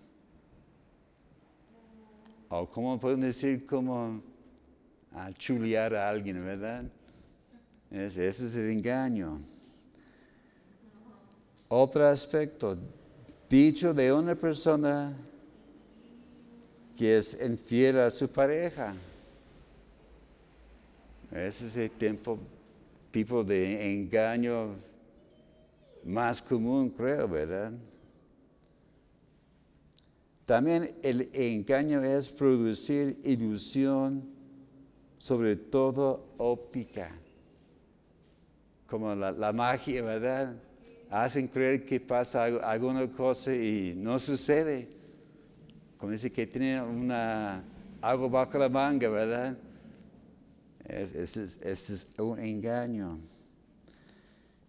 [2.49, 4.22] O como podemos decir, como
[5.12, 6.84] a chulear a alguien, ¿verdad?
[7.95, 9.40] Ese, es el engaño.
[11.68, 12.76] Otro aspecto,
[13.49, 15.16] dicho de una persona
[16.97, 18.97] que es infiel a su pareja.
[21.30, 22.36] Ese es el tiempo
[23.12, 24.74] tipo de engaño
[26.05, 27.72] más común, creo, ¿verdad?
[30.45, 34.24] También el engaño es producir ilusión,
[35.16, 37.20] sobre todo óptica,
[38.87, 40.55] como la, magia, ¿verdad?
[41.11, 44.89] Hacen creer que pasa alguna cosa y no sucede.
[45.97, 47.64] Como dice que tiene una,
[48.01, 49.57] algo bajo la manga, ¿verdad?
[50.85, 53.18] Ese es, un engaño.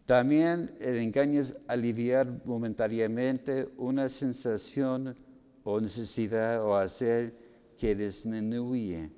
[0.05, 5.15] También el engaño es aliviar momentáneamente una sensación
[5.63, 7.33] o necesidad o hacer
[7.77, 9.09] que disminuye.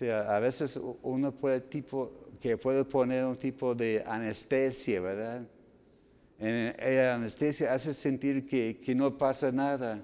[0.00, 5.42] Sea, a veces uno puede tipo, que puede poner un tipo de anestesia, ¿verdad?
[6.38, 10.00] En, la anestesia hace sentir que, que no pasa nada,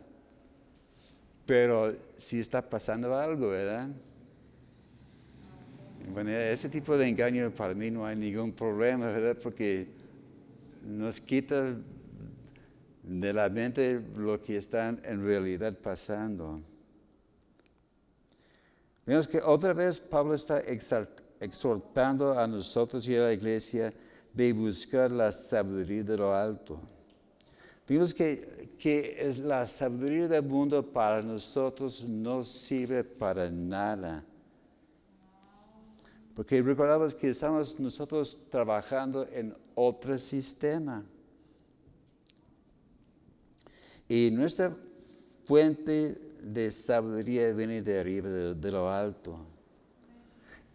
[1.46, 3.88] pero sí está pasando algo, ¿verdad?
[6.12, 9.38] Bueno, ese tipo de engaño para mí no hay ningún problema, ¿verdad?
[9.42, 9.86] Porque
[10.84, 11.74] nos quita
[13.02, 16.60] de la mente lo que está en realidad pasando.
[19.06, 20.60] Vemos que otra vez Pablo está
[21.40, 23.94] exhortando a nosotros y a la iglesia
[24.32, 26.80] de buscar la sabiduría de lo alto.
[27.86, 34.24] Vimos que, que la sabiduría del mundo para nosotros no sirve para nada.
[36.34, 41.04] Porque recordamos que estamos nosotros trabajando en otro sistema.
[44.08, 44.76] Y nuestra
[45.44, 49.36] fuente de sabiduría viene de arriba, de, lo alto.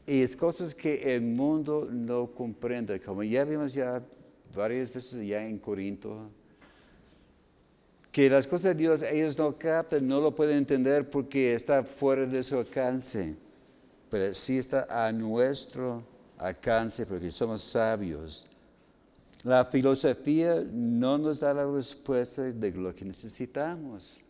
[0.05, 4.03] Y es cosas que el mundo no comprende, como ya vimos ya
[4.53, 6.29] varias veces ya en Corinto,
[8.11, 12.25] que las cosas de Dios ellos no captan, no lo pueden entender porque está fuera
[12.25, 13.37] de su alcance,
[14.09, 16.03] pero sí está a nuestro
[16.37, 18.49] alcance porque somos sabios.
[19.43, 24.21] La filosofía no nos da la respuesta de lo que necesitamos.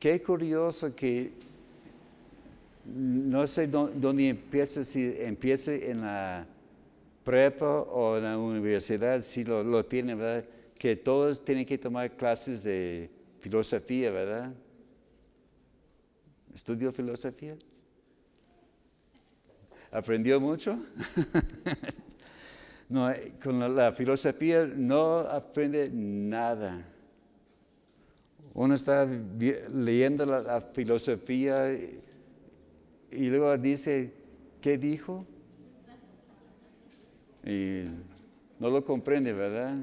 [0.00, 1.30] Qué curioso que
[2.86, 6.46] no sé dónde empieza, si empieza en la
[7.22, 10.44] prepa o en la universidad, si lo, lo tiene, ¿verdad?
[10.76, 14.52] Que todos tienen que tomar clases de filosofía, ¿verdad?
[16.54, 17.56] ¿Estudió filosofía?
[19.92, 20.78] ¿Aprendió mucho?
[22.90, 23.08] No,
[23.40, 26.84] con la, filosofía no aprende nada.
[28.54, 29.06] Uno está
[29.72, 34.12] leyendo la, filosofía y, luego dice,
[34.60, 35.24] ¿qué dijo?
[37.44, 37.84] Y
[38.58, 39.78] no lo comprende, ¿verdad?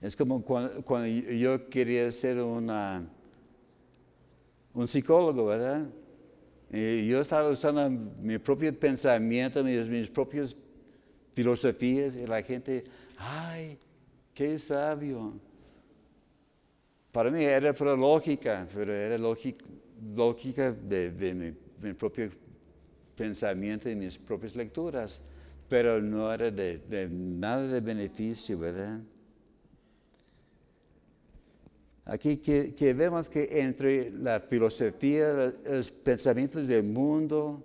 [0.00, 3.06] Es como cuando, yo quería ser una,
[4.74, 5.86] un psicólogo, ¿verdad?
[6.72, 10.54] Y yo estaba usando mi propio pensamiento, mis, mis propias
[11.34, 12.84] filosofías, y la gente,
[13.18, 13.78] ay,
[14.34, 15.49] qué sabio.
[17.12, 22.30] Para mí era lógica, pero era lógica, de, mi, propio
[23.16, 25.26] pensamiento y mis propias lecturas,
[25.68, 29.00] pero no era de, de nada de beneficio, ¿verdad?
[32.10, 37.62] Aquí que, vemos que entre la filosofía, los pensamientos del mundo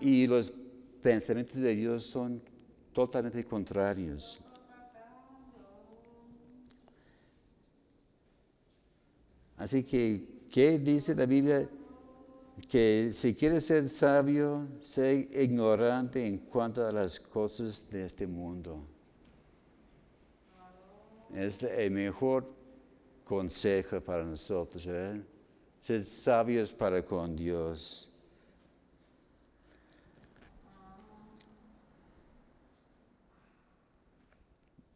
[0.00, 0.52] y los
[1.02, 2.40] pensamientos de Dios son
[2.92, 4.49] totalmente contrarios.
[9.60, 11.68] Así que, ¿qué dice la Biblia?
[12.66, 18.82] Que si quieres ser sabio, sé ignorante en cuanto a las cosas de este mundo.
[21.34, 22.50] Es el mejor
[23.22, 25.22] consejo para nosotros, ¿eh?
[25.78, 28.16] ser sabios para con Dios.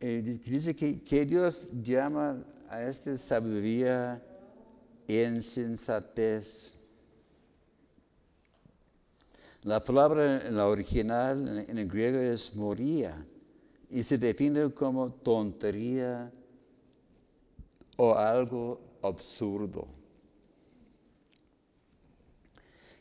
[0.01, 4.23] Eh, dice que, que, Dios llama a esta sabiduría
[5.09, 6.81] insensatez.
[9.63, 13.27] La palabra en la original en el griego es moría
[13.91, 16.31] y se define como tontería
[17.97, 19.89] o algo absurdo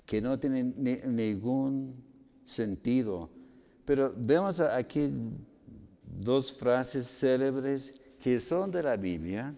[0.05, 0.63] que no tiene
[1.07, 1.95] ningún
[2.45, 3.29] sentido.
[3.85, 5.09] Pero vemos aquí
[6.03, 9.55] dos frases célebres que son de la Biblia.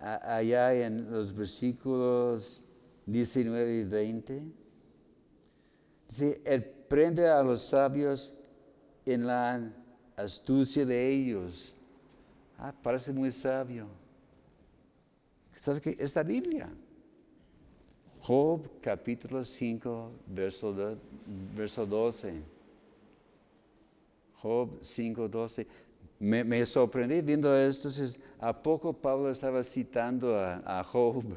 [0.00, 2.68] Allá en los versículos
[3.06, 4.42] 19 y 20.
[6.08, 8.40] Dice, él prende a los sabios
[9.04, 9.72] en la
[10.16, 11.74] astucia de ellos
[12.58, 13.86] Ah, parece muy sabio.
[15.52, 15.96] ¿Sabe qué?
[15.98, 16.68] Es la Biblia.
[18.20, 20.74] Job capítulo 5, verso,
[21.56, 22.42] verso 12.
[24.42, 25.66] Job 5, 12.
[26.18, 27.88] Me, sorprendí viendo esto.
[28.40, 31.24] ¿A poco Pablo estaba citando a, Job?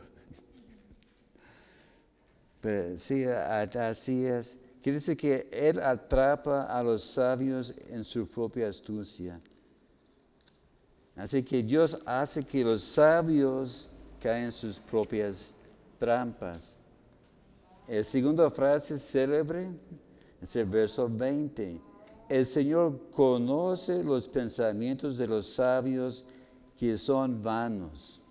[2.62, 4.66] Pero sí, así es.
[4.82, 9.40] Quiere decir que él atrapa a los sabios en su propia astucia.
[11.16, 15.66] Así que Dios hace que los sabios caen en sus propias
[16.00, 16.80] trampas.
[17.88, 19.70] La segunda frase célebre
[20.42, 21.91] es el verso 20.
[22.32, 26.30] El Señor conoce los pensamientos de los sabios
[26.80, 28.22] que son vanos.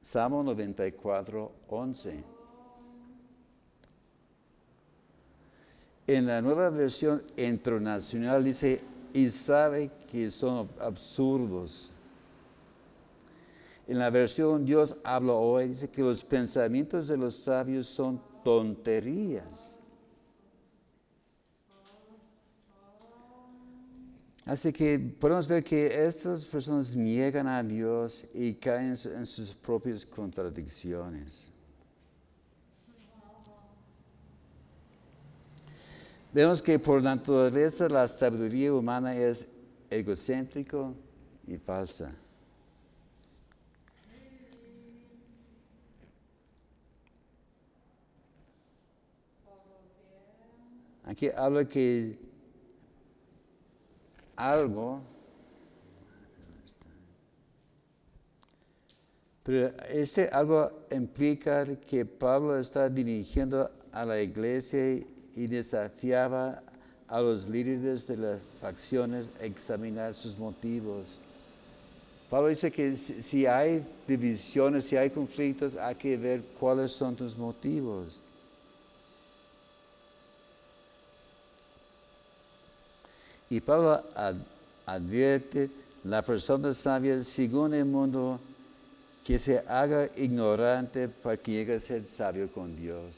[0.00, 2.24] Salmo 94, 11.
[6.08, 8.80] En la nueva versión internacional dice,
[9.14, 11.94] y sabe que son absurdos.
[13.86, 19.79] En la versión Dios habla hoy, dice que los pensamientos de los sabios son tonterías.
[24.50, 30.04] Así que podemos ver que estas personas niegan a Dios y caen en sus propias
[30.04, 31.54] contradicciones.
[36.32, 39.54] Vemos que por naturaleza la sabiduría humana es
[39.88, 40.96] egocéntrico
[41.46, 42.12] y falsa.
[51.04, 52.29] Aquí habla que
[54.40, 55.00] algo,
[59.42, 66.62] pero este algo implica que Pablo está dirigiendo a la iglesia y desafiaba
[67.06, 71.20] a los líderes de las facciones a examinar sus motivos.
[72.30, 77.36] Pablo dice que si hay divisiones, si hay conflictos, hay que ver cuáles son tus
[77.36, 78.29] motivos.
[83.52, 84.00] Y Pablo
[84.86, 85.68] advierte,
[86.04, 88.38] la persona sabia, según el mundo,
[89.24, 93.12] que se haga ignorante para que llegue a ser sabio con Dios.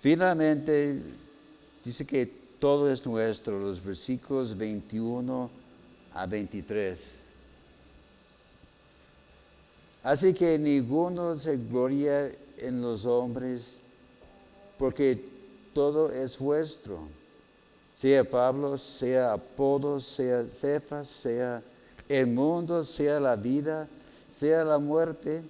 [0.00, 1.02] Finalmente,
[1.84, 2.24] dice que
[2.58, 5.50] todo es nuestro, los versículos 21
[6.14, 7.24] a 23.
[10.02, 13.82] Así que ninguno se gloria en los hombres,
[14.78, 15.22] porque
[15.74, 17.06] todo es vuestro
[17.94, 21.62] sea Pablo, sea Apolo, sea Cefas, sea
[22.08, 23.88] el mundo, sea la vida,
[24.28, 25.44] sea la muerte,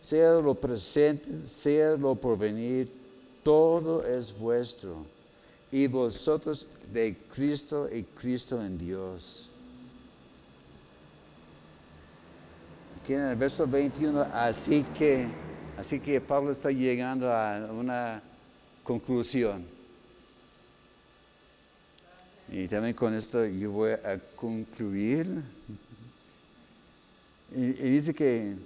[0.00, 2.88] sea lo presente, sea lo porvenir,
[3.42, 5.04] todo es vuestro.
[5.72, 9.50] Y vosotros de Cristo y Cristo en Dios.
[13.02, 15.26] Aquí en el verso 21, así que,
[15.76, 18.22] así que Pablo está llegando a una
[18.84, 19.79] conclusión.
[22.52, 25.40] Y también con esto yo voy a concluir.
[27.54, 28.56] Y, dice que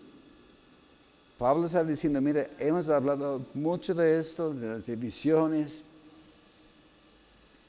[1.36, 5.84] Pablo está diciendo, mira, hemos hablado mucho de esto, de las divisiones,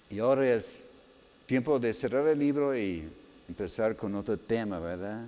[0.09, 0.86] y ahora es
[1.47, 3.09] tiempo de cerrar el libro y
[3.49, 5.26] empezar con otro tema, ¿verdad?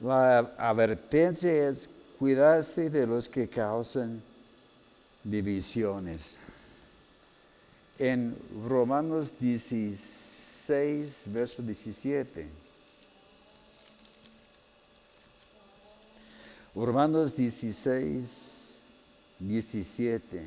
[0.00, 4.22] La advertencia es cuidarse de los que causan
[5.22, 6.53] divisiones
[7.98, 8.36] en
[8.66, 12.46] Romanos 16, verso 17.
[16.74, 18.80] Romanos 16,
[19.38, 20.42] 17.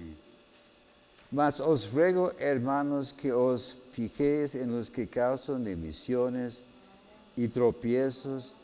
[1.31, 6.67] Mas os ruego, hermanos, que os fijéis en los que causan divisiones
[7.35, 8.55] y tropiezos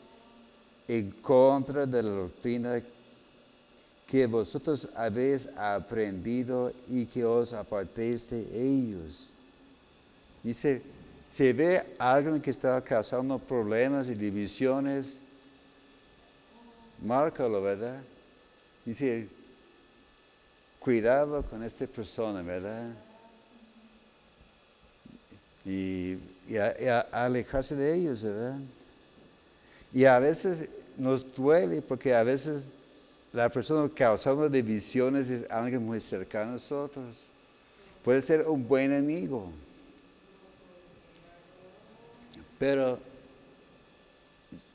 [0.88, 2.82] en contra de la doctrina
[4.06, 9.32] que vosotros habéis aprendido y que os apartéis de ellos.
[10.42, 10.82] Dice,
[11.30, 15.20] si ve alguien que está causando problemas y divisiones,
[17.02, 18.00] márcalo, ¿verdad?
[18.84, 19.26] Dice,
[20.78, 22.90] cuidado con esta persona, ¿verdad?
[25.64, 26.18] Y,
[27.10, 28.58] alejarse de ellos, ¿verdad?
[29.94, 32.74] Y a veces nos duele porque a veces
[33.34, 37.28] la persona causando divisiones es alguien muy cercano a nosotros.
[38.04, 39.50] Puede ser un buen amigo.
[42.60, 43.00] Pero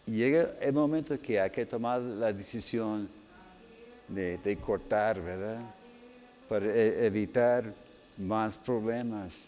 [0.06, 3.08] llega el momento que hay que tomar la decisión
[4.10, 5.62] de, cortar, ¿verdad?
[6.50, 7.64] Para e, evitar
[8.18, 9.46] más problemas.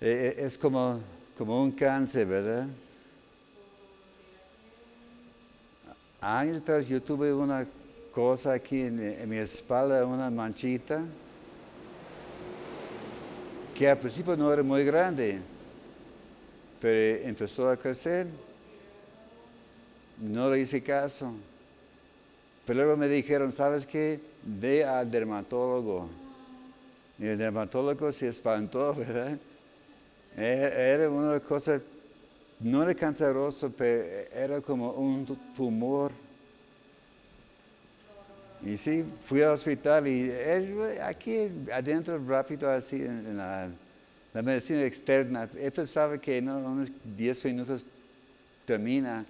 [0.00, 0.98] E, e, es como,
[1.38, 2.66] como un cáncer, ¿verdad?
[6.24, 7.66] Años atrás yo tuve una
[8.10, 11.02] cosa aquí en, mi espalda, una manchita,
[13.76, 15.40] que al principio no era muy grande,
[16.80, 18.26] pero empezó a crecer.
[20.18, 21.34] No le hice caso.
[22.64, 24.20] Pero luego me dijeron, ¿sabes qué?
[24.42, 26.08] Ve al dermatólogo.
[27.18, 29.36] Y el dermatólogo se espantó, ¿verdad?
[30.36, 31.80] E, era una cosa
[32.64, 36.10] no era canceroso, pero era como un tumor.
[38.64, 40.32] Y sí, fui al hospital y
[41.02, 43.68] aquí adentro rápido así en la,
[44.32, 47.86] medicina externa, él pensaba que en unos 10 minutos
[48.64, 49.26] termina,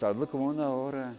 [0.00, 1.14] tardó como una hora.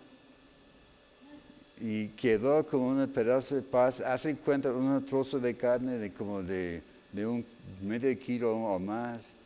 [1.80, 6.44] Y quedó como un pedazo de paz, hace cuenta un trozo de carne de como
[6.44, 7.44] de, de un
[7.82, 9.38] medio kilo o más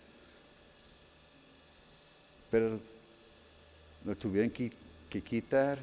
[2.50, 2.80] pero
[4.04, 4.72] lo tuvieron que,
[5.22, 5.80] quitar.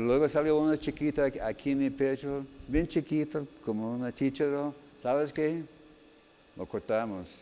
[0.00, 5.62] luego salió una chiquita aquí en mi pecho, bien chiquita, como una chichero, ¿sabes qué?
[6.56, 7.40] Lo cortamos.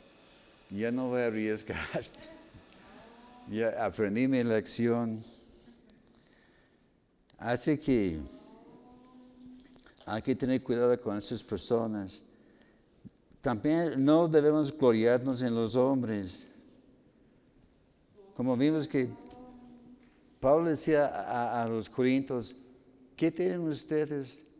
[0.70, 2.04] Ya no voy a arriesgar.
[3.50, 5.22] ya aprendí mi lección.
[7.38, 8.20] Así que
[10.06, 12.28] hay que tener cuidado con esas personas.
[13.40, 16.51] También no debemos gloriarnos en los hombres.
[18.34, 19.10] Como vimos que
[20.40, 21.06] Pablo decía
[21.62, 22.56] a, los corintios,
[23.14, 24.50] ¿qué tienen ustedes?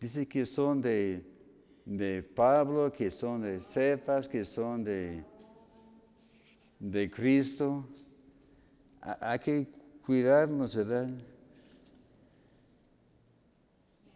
[0.00, 1.24] Dice que son de,
[1.84, 5.24] de Pablo, que son de Cepas, que son de,
[6.80, 7.86] de Cristo.
[9.00, 9.68] Hay que
[10.04, 11.08] cuidarnos, ¿verdad?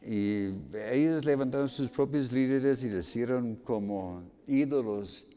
[0.02, 0.48] Y
[0.90, 5.30] ellos levantaron sus propios líderes y les hicieron como ídolos.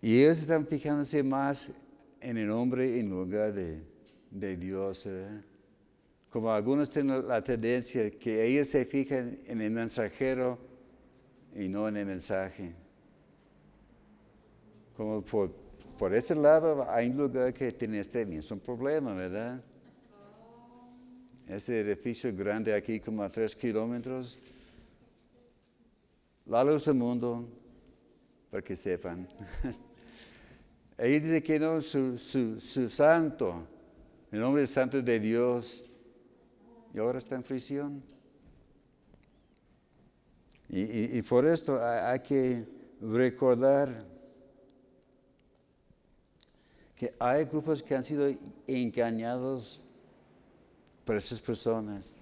[0.00, 1.70] Y ellos están fijándose más
[2.20, 3.82] en el hombre en lugar de,
[4.30, 5.08] de Dios.
[6.30, 10.58] Como algunos tienen la tendencia que ellos se fijan en el mensajero
[11.54, 12.74] y no en el mensaje.
[14.96, 15.52] Como por,
[15.98, 19.62] por ese lado hay un lugar que tiene este mismo problema, ¿verdad?
[21.48, 24.38] ese edificio grande aquí como a tres kilómetros,
[26.44, 27.48] la luz del mundo,
[28.50, 29.26] para que sepan.
[30.98, 33.64] Ahí dice que no, su, su, santo,
[34.32, 35.88] el nombre santo de Dios,
[36.92, 38.02] y ahora está en prisión.
[40.68, 42.66] Y, por esto hay que
[43.00, 43.88] recordar
[46.96, 48.28] que hay grupos que han sido
[48.66, 49.80] engañados
[51.04, 52.16] por esas personas.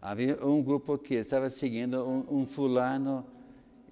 [0.00, 3.31] Había un grupo que estaba siguiendo un fulano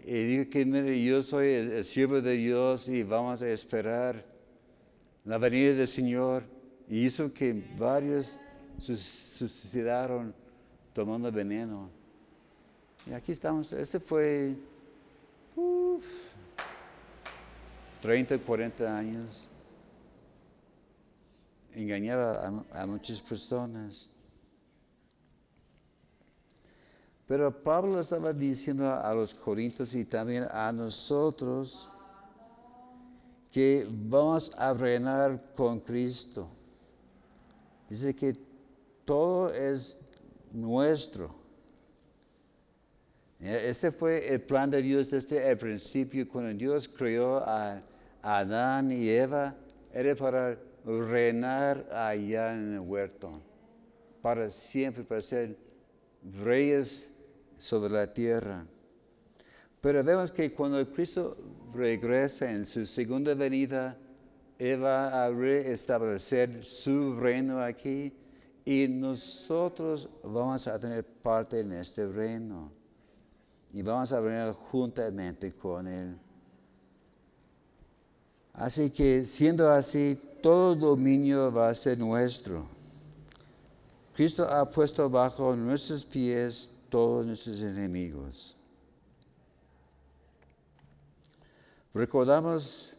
[0.05, 4.25] y dijo que mire, yo soy el, siervo de Dios y vamos a esperar
[5.25, 6.45] la venida del Señor.
[6.89, 8.41] Y hizo que varios
[8.79, 10.35] suicidaron
[10.93, 11.89] tomando veneno.
[13.07, 13.73] Y aquí estamos.
[13.73, 14.57] Este fue
[18.01, 19.47] 30, 40 años
[21.75, 24.17] engañaba a, muchas personas.
[27.31, 31.89] Pero Pablo estaba diciendo a los corintios y también a nosotros
[33.53, 36.49] que vamos a reinar con Cristo.
[37.89, 38.37] Dice que
[39.05, 40.01] todo es
[40.51, 41.33] nuestro.
[43.39, 47.81] Este fue el plan de Dios desde el principio, cuando Dios creó a
[48.23, 49.55] Adán y Eva,
[49.93, 53.41] era para reinar allá en el huerto,
[54.21, 55.57] para siempre, para ser
[56.43, 57.19] reyes
[57.61, 58.65] sobre la tierra.
[59.81, 61.37] Pero vemos que cuando Cristo
[61.73, 63.97] regresa en su segunda venida,
[64.59, 68.13] Él va a restablecer su reino aquí
[68.65, 72.71] y nosotros vamos a tener parte en este reino
[73.73, 76.17] y vamos a reinar juntamente con Él.
[78.53, 82.67] Así que siendo así, todo dominio va a ser nuestro.
[84.15, 88.61] Cristo ha puesto bajo nuestros pies todos nuestros enemigos.
[91.95, 92.97] Recordamos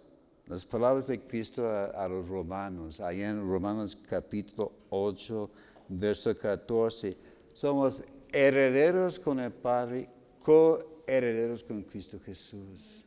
[0.47, 5.49] las palabras de Cristo a, los romanos, ahí en Romanos capítulo 8,
[5.89, 7.15] verso 14.
[7.53, 10.09] Somos herederos con el Padre,
[10.41, 13.05] coherederos con Cristo Jesús.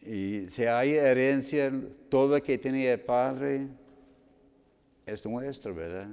[0.00, 1.70] Y si hay herencia,
[2.08, 3.68] todo que tiene el Padre
[5.04, 6.08] es nuestro, ¿verdad?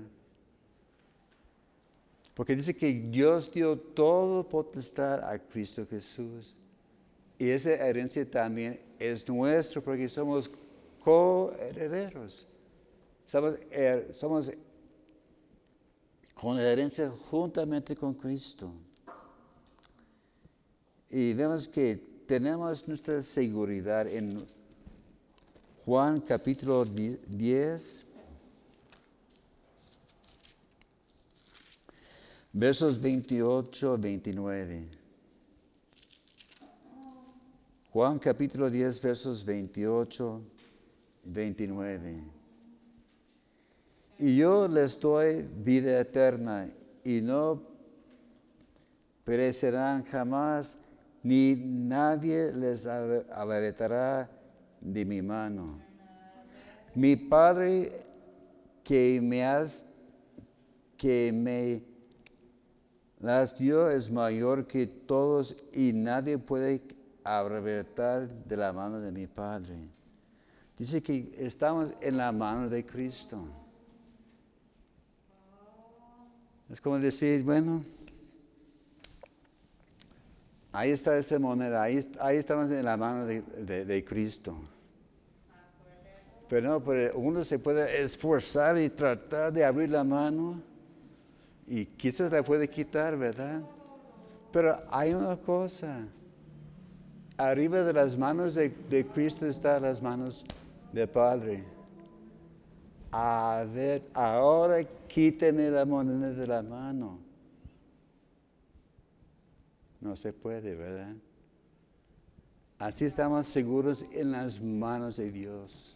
[2.35, 6.57] Porque dice que Dios dio todo potestad a Cristo Jesús.
[7.39, 10.51] Y esa herencia también es nuestra porque somos
[10.99, 12.47] coherederos.
[13.25, 13.55] Somos,
[14.11, 14.51] somos
[16.33, 18.71] con herencia juntamente con Cristo.
[21.09, 21.95] Y vemos que
[22.27, 24.45] tenemos nuestra seguridad en
[25.85, 28.04] Juan capítulo 10,
[32.57, 34.87] versos 28 a 29.
[37.91, 40.41] Juan capítulo 10, versos 28
[41.25, 42.23] y 29.
[44.19, 46.69] Y yo les doy vida eterna
[47.03, 47.61] y no
[49.25, 50.85] perecerán jamás
[51.23, 54.29] ni nadie les arrebatará
[54.79, 55.81] de mi mano.
[56.93, 57.91] Mi Padre
[58.81, 59.93] que me has,
[60.95, 61.94] que me
[63.19, 66.81] las dio es mayor que todos y nadie puede
[67.23, 69.75] arrebatar de la mano de mi Padre.
[70.77, 73.45] Dice que estamos en la mano de Cristo.
[76.69, 77.83] Es como decir, bueno,
[80.77, 84.53] Ahí está esa moneda, ahí, ahí estamos en la mano de, de- de Cristo.
[86.49, 90.61] Pero no, pero uno se puede esforzar y tratar de abrir la mano
[91.67, 93.61] y quizás la puede quitar, ¿verdad?
[94.51, 96.07] Pero hay una cosa,
[97.37, 100.45] arriba de las manos de, de Cristo están las manos
[100.93, 101.63] del Padre.
[103.11, 107.19] A ver, ahora quíteme la moneda de la mano.
[110.01, 111.15] No se puede, ¿verdad?
[112.77, 115.94] Así estamos seguros en las manos de Dios.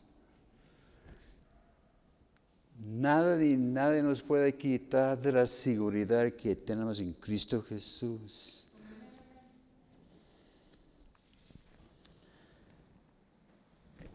[2.82, 8.70] Nada ni nadie nos puede quitar de la seguridad que tenemos en Cristo Jesús.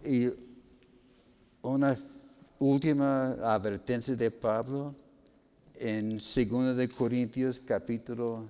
[0.07, 0.31] Y
[1.61, 1.97] una
[2.59, 4.95] última advertencia de Pablo
[5.77, 8.49] en 2 de Corintios capítulo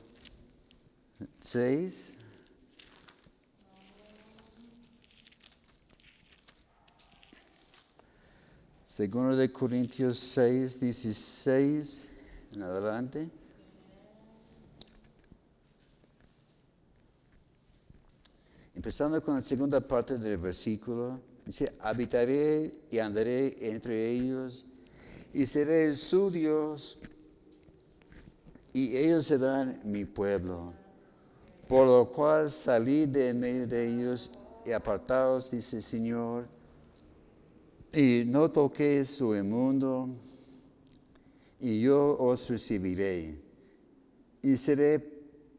[1.40, 2.24] 6.
[8.95, 12.11] Segundo de Corintios 6, 16
[12.53, 13.28] en adelante.
[18.72, 24.66] Empezando con la segunda parte del versículo, dice, habitaré y andaré entre ellos
[25.32, 27.01] y seré su Dios
[28.72, 30.72] y ellos serán mi pueblo.
[31.66, 36.53] Por lo cual salí de en medio de ellos y apartados, dice el Señor,
[37.97, 40.09] y no toquéis su inmundo,
[41.61, 43.40] y yo os recibiré,
[44.42, 44.99] y seré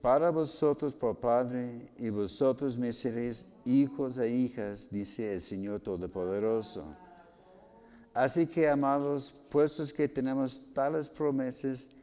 [0.01, 6.85] para vosotros por Padre, y vosotros me seréis hijos e hijas, dice el Señor Todopoderoso.
[8.13, 11.95] Así que, amados, puestos que tenemos tales promesas,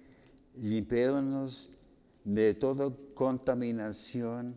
[0.57, 1.79] limpiémonos
[2.25, 4.57] de toda contaminación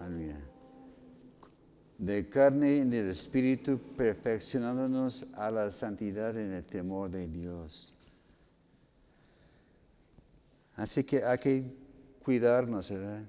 [0.00, 0.40] Aleluya.
[2.00, 7.98] De carne y del espíritu, perfeccionándonos a la santidad en el temor de Dios.
[10.76, 11.76] Así que hay que
[12.24, 13.22] cuidarnos, ¿verdad?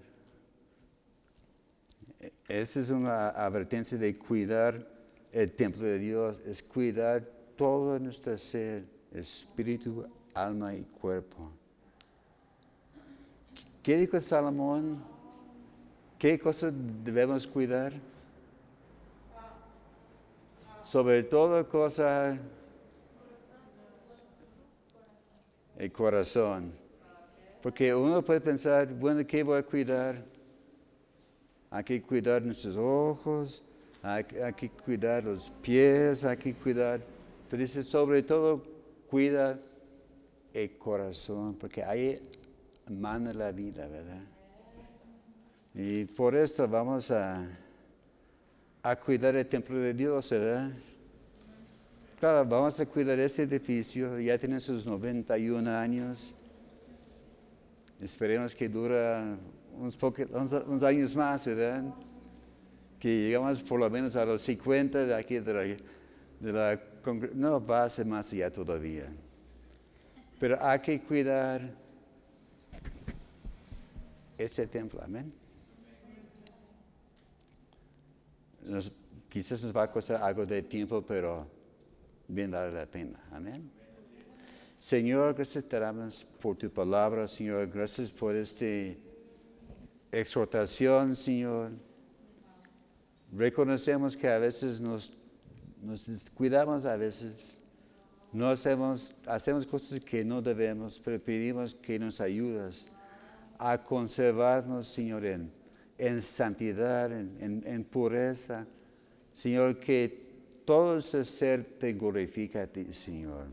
[2.47, 4.87] Esa es una advertencia de cuidar
[5.33, 11.51] el templo de Dios, es cuidar todo nuestro ser, espíritu, alma y cuerpo.
[13.83, 15.03] ¿Qué dijo Salomón?
[16.17, 18.10] ¿Qué cosas debemos cuidar?
[20.91, 22.37] Sobre todo cosa,
[25.77, 26.73] el corazón.
[27.61, 30.21] Porque uno puede pensar, bueno, ¿qué voy a cuidar?
[31.69, 33.69] Hay que cuidar nuestros ojos,
[34.03, 34.25] hay,
[34.83, 36.99] cuidar los pies, hay cuidar,
[37.49, 38.61] pero dice sobre todo,
[39.09, 39.57] cuida
[40.53, 42.21] el corazón, porque ahí
[42.89, 44.23] manda la vida, ¿verdad?
[45.73, 47.47] Y por esto vamos a,
[48.83, 50.71] a cuidar el templo de Dios, ¿verdad?
[52.19, 56.37] Claro, vamos a cuidar ese edificio, ya tiene sus 91 años.
[57.99, 59.37] Esperemos que dura
[59.77, 61.83] unos, años más, ¿verdad?
[62.99, 66.79] Que llegamos por lo menos a los 50 de aquí de la, de la
[67.33, 69.05] No, va a ser más allá todavía.
[70.39, 71.61] Pero hay que cuidar
[74.37, 75.40] ese templo, amén.
[78.71, 78.91] Nos-
[79.27, 81.45] quizás nos va a costar algo de tiempo, pero
[82.27, 83.19] bien vale la pena.
[83.31, 83.69] Amén.
[84.79, 87.67] Señor, gracias te damos por tu palabra, Señor.
[87.67, 88.65] Gracias por esta
[90.11, 91.71] exhortación, Señor.
[93.33, 95.17] Reconocemos que a veces nos,
[95.81, 97.59] nos descuidamos, a veces
[98.31, 102.87] no hacemos, hacemos cosas que no debemos, pero pedimos que nos ayudas
[103.59, 105.51] a conservarnos, Señor, en,
[106.01, 108.65] en santidad, en, pureza.
[109.33, 110.31] Señor, que
[110.65, 113.45] todo ese ser te glorifica a ti, Señor.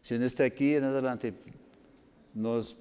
[0.00, 1.34] Si está aquí en adelante,
[2.32, 2.76] nos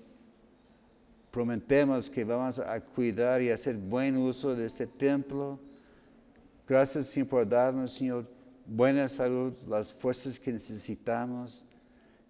[1.31, 5.59] prometemos que vamos a cuidar y hacer buen uso de este templo.
[6.67, 8.27] Gracias, Señor, por darnos, Señor,
[8.63, 11.67] buena salud, las fuerzas que necesitamos.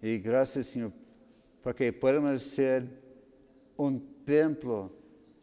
[0.00, 0.92] Y gracias, Señor,
[1.62, 2.88] porque podemos ser
[3.76, 4.98] un templo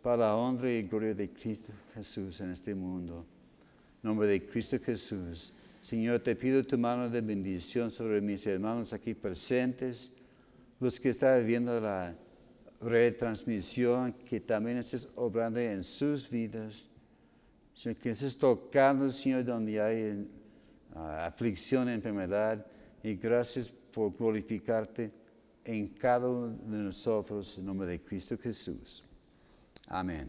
[0.08, 3.26] para la honra y gloria de Cristo Jesús en este mundo.
[4.02, 5.58] En nombre de Cristo Jesús.
[5.82, 10.16] Señor, te pido tu mano de bendición sobre mis hermanos aquí presentes,
[10.80, 12.16] los que están viendo la
[12.80, 16.90] retransmisión, que también estés obrando en sus vidas.
[17.74, 20.26] Señor, que estés tocando, Señor, donde hay
[20.96, 22.66] ah, aflicción, enfermedad.
[23.04, 25.12] Y gracias por glorificarte
[25.66, 29.07] en cada uno de nosotros, en nombre de Cristo Jesús.
[29.88, 30.26] Amén.